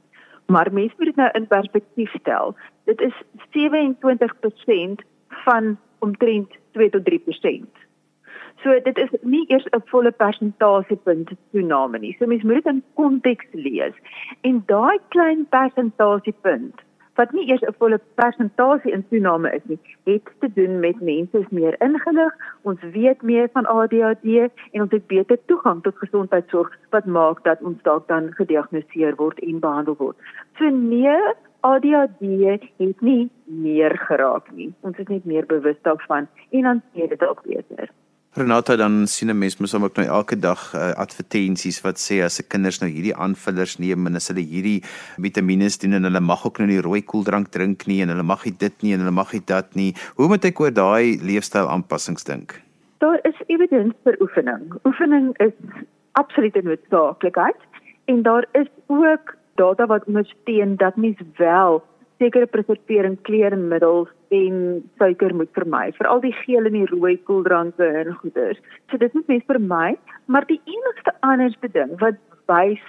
Maar 0.46 0.72
mense 0.72 0.94
moet 0.96 1.06
dit 1.06 1.16
nou 1.16 1.30
in 1.32 1.46
perspektief 1.46 2.12
stel. 2.18 2.56
Dit 2.84 3.00
is 3.00 3.22
27% 3.50 5.06
van 5.28 5.78
omtrent 5.98 6.56
2 6.72 6.90
tot 6.90 7.04
3%. 7.04 7.84
So 8.62 8.80
dit 8.82 8.98
is 8.98 9.08
nie 9.20 9.44
eers 9.48 9.66
'n 9.70 9.82
volle 9.84 10.10
persentasiepunt 10.10 11.30
toename 11.52 11.98
nie. 11.98 12.16
So 12.18 12.26
mense 12.26 12.46
moet 12.46 12.64
dit 12.64 12.72
in 12.72 12.82
konteks 12.94 13.46
lees. 13.52 13.94
En 14.40 14.62
daai 14.66 14.98
klein 15.08 15.46
persentasiepunt 15.48 16.85
wat 17.16 17.32
nie 17.32 17.46
eers 17.48 17.62
'n 17.62 17.74
volle 17.78 18.00
persentasie 18.14 18.92
in 18.92 19.04
toename 19.08 19.50
is 19.54 19.64
nie, 19.64 19.78
het 20.04 20.28
te 20.40 20.52
doen 20.52 20.80
met 20.80 21.00
mense 21.00 21.38
is 21.38 21.48
meer 21.48 21.74
ingelig, 21.80 22.34
ons 22.62 22.80
weet 22.92 23.22
meer 23.22 23.48
van 23.52 23.66
ADHD 23.66 24.50
en 24.72 24.82
ons 24.82 24.90
het 24.90 25.06
beter 25.06 25.38
toegang 25.46 25.82
tot 25.82 25.98
gesondheidsorg 25.98 26.78
wat 26.90 27.04
maak 27.04 27.44
dat 27.44 27.62
ons 27.62 27.82
dalk 27.82 28.08
dan 28.08 28.32
gediagnoseer 28.32 29.14
word 29.16 29.38
en 29.38 29.60
behandel 29.60 29.96
word. 29.98 30.16
So 30.58 30.64
nee, 30.70 31.18
ADHD 31.60 32.20
het 32.76 33.00
nie 33.00 33.30
meer 33.44 33.98
geraak 33.98 34.50
nie. 34.52 34.74
Ons 34.80 34.98
is 34.98 35.06
net 35.06 35.24
meer 35.24 35.46
bewus 35.46 35.80
daarvan 35.82 36.28
en 36.50 36.62
dan 36.62 36.82
sien 36.92 37.08
dit 37.08 37.26
ook 37.26 37.42
beter. 37.42 37.90
Renata 38.36 38.76
dan 38.76 39.06
sien 39.06 39.30
'n 39.30 39.38
mens 39.38 39.56
mos 39.56 39.74
ook 39.74 39.96
nou 39.96 40.06
elke 40.06 40.36
dag 40.38 40.74
uh, 40.74 40.92
advertensies 41.04 41.80
wat 41.80 41.96
sê 41.96 42.20
as 42.24 42.34
se 42.34 42.42
kinders 42.42 42.80
nou 42.80 42.90
hierdie 42.90 43.16
aanvullers 43.16 43.78
neem 43.78 44.06
en 44.06 44.14
as 44.14 44.28
hulle 44.28 44.44
hierdie 44.44 44.82
vitamiene 45.16 45.68
doen 45.80 45.92
en 45.92 46.04
hulle 46.04 46.20
mag 46.20 46.44
ook 46.46 46.58
nou 46.58 46.68
nie 46.68 46.80
rooi 46.80 47.00
koeldrank 47.02 47.48
drink 47.48 47.86
nie 47.86 48.02
en 48.02 48.08
hulle 48.08 48.22
mag 48.22 48.44
nie 48.44 48.52
dit 48.58 48.82
nie 48.82 48.92
en 48.92 49.00
hulle 49.00 49.16
mag 49.22 49.32
nie 49.32 49.40
dat 49.46 49.74
nie. 49.74 49.94
Hoe 50.16 50.28
moet 50.28 50.44
ek 50.44 50.60
oor 50.60 50.70
daai 50.70 51.16
leefstyl 51.22 51.68
aanpassings 51.68 52.24
dink? 52.24 52.60
Daar 52.98 53.18
is 53.24 53.40
evidens 53.46 53.94
vir 54.04 54.16
oefening. 54.20 54.68
Oefening 54.84 55.32
is 55.38 55.56
absoluut 56.12 56.62
noodsaaklikheid 56.62 57.60
en 58.04 58.22
daar 58.22 58.44
is 58.52 58.68
ook 58.86 59.36
data 59.54 59.86
wat 59.86 60.04
ondersteun 60.04 60.76
dat 60.76 60.96
mens 60.96 61.16
wel 61.36 61.82
sekere 62.18 62.46
preservering 62.46 63.16
kleurmiddels 63.22 64.08
en 64.28 64.82
suiker 64.98 65.34
moet 65.34 65.50
vermy 65.52 65.92
veral 65.92 66.20
die 66.20 66.34
geel 66.42 66.66
en 66.66 66.72
die 66.72 66.88
rooi 66.90 67.16
koeldranke 67.28 67.86
en 68.02 68.14
goeders. 68.20 68.60
So 68.90 68.96
dit 68.96 69.12
moet 69.14 69.26
mens 69.26 69.46
vermy, 69.46 69.96
maar 70.26 70.46
die 70.46 70.60
enigste 70.64 71.14
anderste 71.20 71.68
ding 71.72 71.98
wat 72.00 72.20
wys 72.46 72.82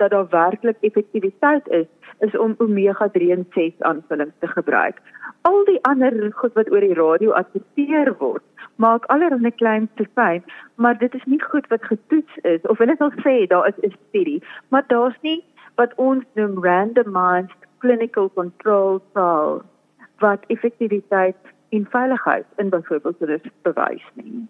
dat 0.00 0.10
daar 0.10 0.28
werklik 0.28 0.76
effektiwiteit 0.80 1.68
is, 1.68 1.86
is 2.18 2.36
om 2.36 2.54
omega-3 2.58 3.30
en 3.36 3.46
6 3.50 3.72
aanvullings 3.78 4.36
te 4.38 4.48
gebruik. 4.48 5.00
Al 5.42 5.64
die 5.64 5.78
ander 5.82 6.32
goed 6.32 6.52
wat 6.52 6.70
oor 6.70 6.80
die 6.80 6.96
radio 6.96 7.32
adverteer 7.36 8.14
word, 8.18 8.44
maak 8.76 9.04
allerlei 9.12 9.52
klein 9.54 9.88
stofyn, 9.94 10.44
maar 10.74 10.98
dit 10.98 11.14
is 11.14 11.24
nie 11.24 11.42
goed 11.42 11.66
wat 11.68 11.84
getoets 11.84 12.36
is 12.42 12.64
of 12.72 12.78
hulle 12.78 12.96
sal 12.96 13.12
sê 13.24 13.46
daar 13.46 13.68
is 13.68 13.80
'n 13.84 13.92
studie, 14.08 14.42
maar 14.68 14.84
daar's 14.86 15.20
nie 15.22 15.44
wat 15.76 15.92
ons 15.96 16.24
noem 16.34 16.64
randomized 16.64 17.60
clinical 17.78 18.30
control 18.30 19.00
trial 19.12 19.62
wat 20.20 20.44
effektiwiteit 20.46 21.36
en 21.68 21.86
veiligheid 21.90 22.46
in 22.56 22.68
byvoorbeeld 22.68 23.18
dit 23.18 23.50
bewys 23.62 24.06
nie. 24.14 24.48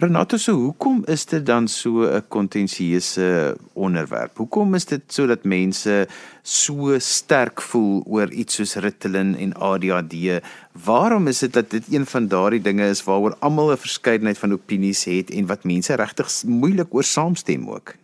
Renate, 0.00 0.38
so 0.40 0.54
hoekom 0.56 1.02
is 1.12 1.26
dit 1.28 1.42
dan 1.46 1.66
so 1.68 2.08
'n 2.08 2.22
kontensieuse 2.28 3.56
onderwerp? 3.72 4.36
Hoekom 4.36 4.74
is 4.74 4.84
dit 4.84 5.02
sodat 5.12 5.44
mense 5.44 6.06
so 6.42 6.98
sterk 6.98 7.60
voel 7.60 8.02
oor 8.06 8.30
iets 8.30 8.54
soos 8.54 8.74
Ritalin 8.74 9.36
en 9.36 9.52
ADHD? 9.54 10.40
Waarom 10.84 11.26
is 11.26 11.38
dit 11.38 11.52
dat 11.52 11.70
dit 11.70 11.84
een 11.92 12.06
van 12.06 12.28
daardie 12.28 12.62
dinge 12.62 12.88
is 12.88 13.04
waaroor 13.04 13.36
almal 13.38 13.72
'n 13.72 13.76
verskeidenheid 13.76 14.38
van 14.38 14.52
opinies 14.52 15.04
het 15.04 15.30
en 15.30 15.46
wat 15.46 15.64
mense 15.64 15.94
regtig 15.94 16.44
moeilik 16.44 16.94
oor 16.94 17.04
saamstem 17.04 17.68
ook? 17.68 17.94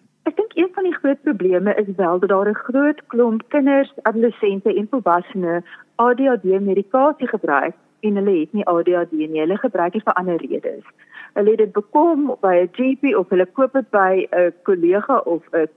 Groot 0.92 1.22
probleme 1.22 1.74
is 1.74 1.94
wel 1.96 2.18
dat 2.18 2.28
daar 2.28 2.48
'n 2.48 2.54
groot 2.54 3.06
klomp 3.06 3.42
kinders, 3.48 3.92
adolessente 4.02 4.74
en 4.74 4.86
volwassenes 4.90 5.64
ADHD 5.94 6.60
medikasie 6.60 7.28
gebruik 7.28 7.74
en 8.00 8.16
hulle 8.16 8.38
het 8.40 8.52
nie 8.52 8.66
ADHD 8.66 9.12
nie, 9.12 9.40
hulle 9.40 9.56
gebruik 9.56 9.92
dit 9.92 10.02
vir 10.02 10.12
ander 10.12 10.36
redes. 10.36 10.84
Hulle 11.32 11.50
het 11.50 11.58
dit 11.58 11.72
bekom 11.72 12.36
by 12.40 12.54
'n 12.62 12.68
GP 12.72 13.16
of 13.16 13.28
hulle 13.28 13.46
koop 13.46 13.72
dit 13.72 13.90
by 13.90 14.26
'n 14.30 14.52
kollega 14.62 15.18
of 15.18 15.42
'n 15.52 15.68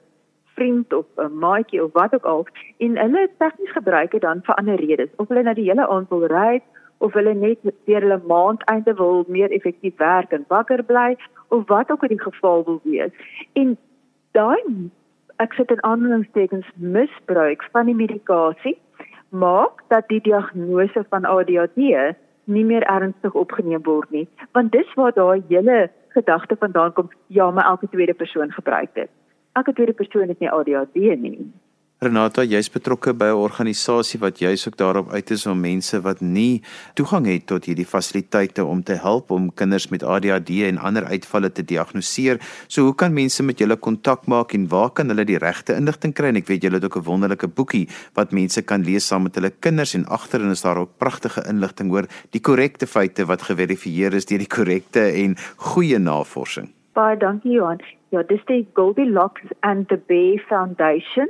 vriend 0.56 0.94
of 0.94 1.06
'n 1.16 1.38
maatjie 1.38 1.84
of 1.84 1.92
wat 1.94 2.14
ook 2.14 2.26
al 2.26 2.48
en 2.78 2.98
hulle 2.98 3.30
tegnies 3.38 3.72
gebruik 3.72 4.12
dit 4.12 4.22
dan 4.22 4.42
vir 4.44 4.56
ander 4.56 4.76
redes. 4.76 5.10
Of 5.16 5.28
hulle 5.28 5.44
na 5.44 5.54
die 5.54 5.70
hele 5.70 5.88
aand 5.88 6.10
wil 6.10 6.26
ry 6.28 6.62
of 6.98 7.14
hulle 7.14 7.34
net 7.34 7.60
deur 7.64 8.02
hulle 8.02 8.22
maand 8.28 8.64
einde 8.64 8.94
wil 8.94 9.24
meer 9.28 9.52
effektief 9.52 9.98
werk 9.98 10.32
en 10.32 10.46
wakker 10.48 10.84
bly 10.84 11.18
of 11.48 11.68
wat 11.68 11.92
ook 11.92 12.02
al 12.02 12.08
die 12.08 12.22
geval 12.22 12.64
wil 12.66 12.80
wees. 12.84 13.12
En 13.54 13.78
daai 14.32 14.64
ek 15.44 15.54
sit 15.54 15.72
in 15.72 15.84
aanhalingstekens 15.84 16.68
misbruik 16.76 17.64
van 17.72 17.86
die 17.86 17.96
medikasie 17.96 18.76
maak 19.30 19.84
dat 19.94 20.08
die 20.12 20.22
diagnose 20.26 21.04
van 21.10 21.26
ADHD 21.26 21.78
nie 22.50 22.66
meer 22.66 22.84
ernstig 22.84 23.38
opgeneem 23.44 23.84
word 23.86 24.12
nie 24.12 24.28
want 24.58 24.72
dis 24.76 24.94
waar 25.00 25.16
daai 25.16 25.42
hele 25.50 25.80
gedagte 26.18 26.58
vandaan 26.60 26.94
kom 26.94 27.10
ja 27.28 27.52
maar 27.52 27.66
elke 27.72 27.88
tweede 27.90 28.14
persoon 28.14 28.52
gebruik 28.52 28.94
dit. 28.94 29.10
Elke 29.54 29.74
tweede 29.74 29.94
persoon 29.94 30.28
het 30.28 30.40
nie 30.40 30.52
ADHD 30.52 30.96
nie 30.96 31.52
Renata, 32.00 32.46
jy's 32.48 32.70
betrokke 32.72 33.12
by 33.12 33.28
'n 33.28 33.42
organisasie 33.44 34.20
wat 34.22 34.40
juis 34.40 34.64
ook 34.68 34.78
daarop 34.78 35.10
uit 35.12 35.32
is 35.32 35.46
om 35.46 35.60
mense 35.60 36.00
wat 36.02 36.22
nie 36.22 36.62
toegang 36.96 37.26
het 37.28 37.46
tot 37.46 37.66
hierdie 37.66 37.86
fasiliteite 37.86 38.64
om 38.64 38.84
te 38.84 38.94
help 38.94 39.32
om 39.32 39.52
kinders 39.54 39.90
met 39.90 40.04
ADHD 40.04 40.64
en 40.70 40.78
ander 40.78 41.04
uitvalle 41.04 41.52
te 41.52 41.62
diagnoseer. 41.62 42.40
So 42.68 42.84
hoe 42.84 42.96
kan 42.96 43.14
mense 43.14 43.44
met 43.44 43.60
julle 43.60 43.76
kontak 43.76 44.28
maak 44.28 44.54
en 44.54 44.70
waar 44.70 44.90
kan 44.92 45.10
hulle 45.10 45.26
die 45.26 45.38
regte 45.38 45.76
inligting 45.76 46.14
kry? 46.14 46.28
En 46.28 46.38
ek 46.38 46.48
weet 46.48 46.64
julle 46.64 46.80
het 46.80 46.86
ook 46.86 46.96
'n 46.96 47.04
wonderlike 47.04 47.48
boekie 47.48 47.90
wat 48.14 48.32
mense 48.32 48.62
kan 48.62 48.82
lees 48.82 49.06
saam 49.06 49.24
met 49.24 49.36
hulle 49.36 49.52
kinders 49.60 49.94
en 49.94 50.06
agterin 50.06 50.52
is 50.52 50.62
daar 50.62 50.78
ook 50.78 50.98
pragtige 50.98 51.44
inligting 51.50 51.92
oor 51.92 52.08
die 52.32 52.40
korrekte 52.42 52.88
feite 52.88 53.26
wat 53.26 53.42
geverifieer 53.42 54.14
is 54.14 54.26
deur 54.26 54.40
die 54.40 54.48
korrekte 54.48 55.02
en 55.02 55.36
goeie 55.58 56.00
navorsing. 56.00 56.70
Baie 56.94 57.18
dankie 57.18 57.52
Johan. 57.52 57.82
Ja, 58.10 58.24
dis 58.24 58.42
die 58.46 58.68
Goldilocks 58.74 59.42
and 59.60 59.88
the 59.90 59.98
Bear 60.08 60.40
Foundation 60.48 61.30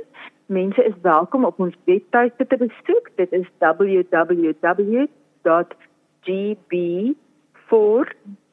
mense 0.50 0.84
is 0.84 0.94
welkom 1.02 1.44
op 1.44 1.58
ons 1.58 1.76
webtuiste 1.84 2.46
te 2.46 2.56
besoek. 2.56 3.10
Dit 3.14 3.32
is 3.32 3.46
www.gb4 3.58 4.14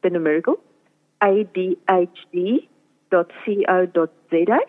the 0.01 0.09
numerical 0.09 0.59
adhd 1.17 2.67
goldilocks.co.za 3.09 4.65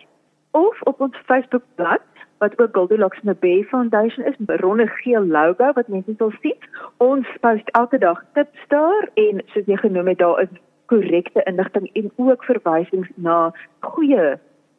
of 0.51 0.83
op 0.83 1.01
ons 1.01 1.17
Facebookblad 1.25 2.01
wat 2.39 2.59
ook 2.59 2.69
Goldilocks 2.73 3.19
and 3.19 3.27
the 3.27 3.35
Bear 3.35 3.65
Foundation 3.65 4.25
is, 4.25 4.35
ronde 4.47 4.87
geel 4.87 5.27
logo 5.27 5.73
wat 5.73 5.89
mense 5.89 6.15
sal 6.17 6.33
sien. 6.41 6.57
Ons 6.97 7.27
post 7.41 7.69
elke 7.69 7.99
dag 7.99 8.25
tips 8.33 8.69
daar 8.69 9.09
en 9.15 9.43
soos 9.47 9.67
jy 9.67 9.77
genoem 9.77 10.07
het, 10.07 10.19
daar 10.19 10.41
is 10.43 10.53
korrekte 10.87 11.43
inligting 11.43 11.91
en 11.93 12.11
ook 12.17 12.45
verwysings 12.45 13.09
na 13.15 13.53
goeie 13.81 14.39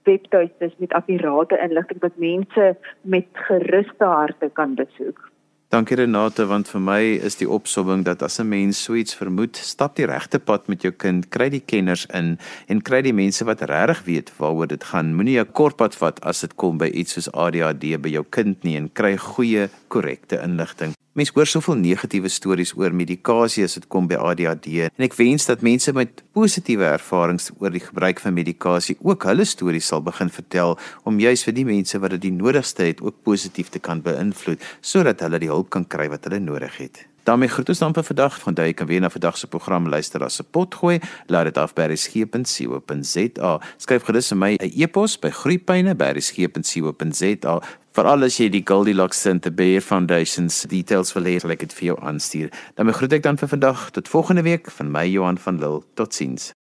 webtuistes 0.10 0.78
met 0.78 0.94
akkurate 0.98 1.60
inligting 1.66 2.02
wat 2.06 2.22
mense 2.22 2.76
met 3.02 3.28
geruste 3.48 4.06
harte 4.06 4.50
kan 4.54 4.76
besoek. 4.76 5.30
Dankie 5.70 6.00
Renate 6.00 6.48
want 6.50 6.66
vir 6.72 6.82
my 6.82 7.02
is 7.28 7.36
die 7.38 7.46
opsomming 7.46 8.02
dat 8.08 8.24
as 8.26 8.40
'n 8.42 8.50
mens 8.50 8.84
so 8.84 8.96
iets 8.98 9.14
vermoed, 9.14 9.56
stap 9.56 9.96
die 9.96 10.08
regte 10.10 10.40
pad 10.40 10.68
met 10.68 10.82
jou 10.82 10.92
kind, 10.92 11.30
kry 11.30 11.50
die 11.50 11.62
kenners 11.62 12.08
in 12.10 12.40
en 12.68 12.82
kry 12.82 13.02
die 13.02 13.14
mense 13.14 13.46
wat 13.46 13.62
regtig 13.62 14.02
weet 14.06 14.32
waaroor 14.38 14.68
dit 14.68 14.84
gaan. 14.84 15.14
Moenie 15.16 15.40
'n 15.40 15.52
kort 15.52 15.78
pad 15.78 15.96
vat 15.96 16.20
as 16.26 16.42
dit 16.42 16.56
kom 16.56 16.78
by 16.78 16.90
iets 16.90 17.14
soos 17.14 17.32
ADHD 17.34 18.02
by 18.02 18.10
jou 18.10 18.26
kind 18.30 18.64
nie 18.64 18.78
en 18.78 18.90
kry 18.90 19.16
goeie, 19.18 19.70
korrekte 19.90 20.42
inligting. 20.42 20.99
Mense 21.18 21.34
hoor 21.34 21.48
soveel 21.50 21.80
negatiewe 21.82 22.30
stories 22.30 22.76
oor 22.78 22.94
medikasie 22.94 23.64
as 23.66 23.74
dit 23.80 23.88
kom 23.90 24.06
by 24.12 24.20
ADHD 24.22 24.68
en 24.92 25.06
ek 25.08 25.18
wens 25.18 25.50
dat 25.50 25.66
mense 25.66 25.90
met 25.98 26.22
positiewe 26.38 26.86
ervarings 26.86 27.50
oor 27.58 27.74
die 27.74 27.82
gebruik 27.82 28.22
van 28.22 28.38
medikasie 28.38 28.94
ook 29.02 29.26
hulle 29.26 29.48
stories 29.50 29.90
sal 29.90 30.06
begin 30.06 30.30
vertel 30.30 30.78
om 31.10 31.18
juis 31.18 31.48
vir 31.50 31.58
die 31.58 31.66
mense 31.74 31.98
wat 31.98 32.14
dit 32.14 32.28
die 32.30 32.36
nodigste 32.38 32.92
het 32.92 33.02
ook 33.02 33.24
positief 33.26 33.74
te 33.74 33.82
kan 33.82 34.06
beïnvloed 34.06 34.62
sodat 34.86 35.26
hulle 35.26 35.42
die 35.42 35.50
hulp 35.50 35.74
kan 35.74 35.90
kry 35.90 36.12
wat 36.14 36.30
hulle 36.30 36.44
nodig 36.46 36.78
het. 36.78 37.09
Daarmee 37.24 37.50
groet 37.50 37.70
ons 37.70 37.80
dan 37.80 37.94
vir 37.94 38.04
vandag. 38.04 38.40
Van 38.40 38.54
jy 38.56 38.74
kan 38.74 38.88
weer 38.88 39.02
na 39.02 39.10
vandag 39.10 39.38
se 39.38 39.48
program 39.48 39.90
luister 39.90 40.24
as 40.24 40.40
'n 40.40 40.46
pot 40.52 40.76
gooi. 40.76 41.00
Laat 41.28 41.46
dit 41.46 41.58
af 41.58 41.74
by 41.74 41.82
resgep.co.za. 41.82 43.60
Skryf 43.78 44.04
gerus 44.04 44.28
vir 44.28 44.38
my 44.38 44.56
'n 44.56 44.72
e-pos 44.76 45.20
by 45.20 45.30
groeipyne@resgep.co.za. 45.30 47.62
Veral 47.92 48.24
as 48.24 48.38
jy 48.38 48.50
die 48.50 48.64
Goldilocks 48.66 49.22
Center 49.22 49.52
Bear 49.52 49.82
Foundation's 49.82 50.62
details 50.62 51.14
wil 51.14 51.24
hê, 51.24 51.40
sal 51.40 51.52
ek 51.52 51.60
dit 51.60 51.74
vir 51.74 51.86
jou 51.86 52.00
aanstuur. 52.02 52.50
Dan 52.76 52.94
groet 52.94 53.14
ek 53.14 53.24
dan 53.24 53.38
vir 53.38 53.48
vandag 53.48 53.90
tot 53.92 54.08
volgende 54.08 54.42
week 54.42 54.72
van 54.72 54.92
my 54.92 55.10
Johan 55.10 55.38
van 55.38 55.60
Lille. 55.60 55.82
Totsiens. 55.96 56.59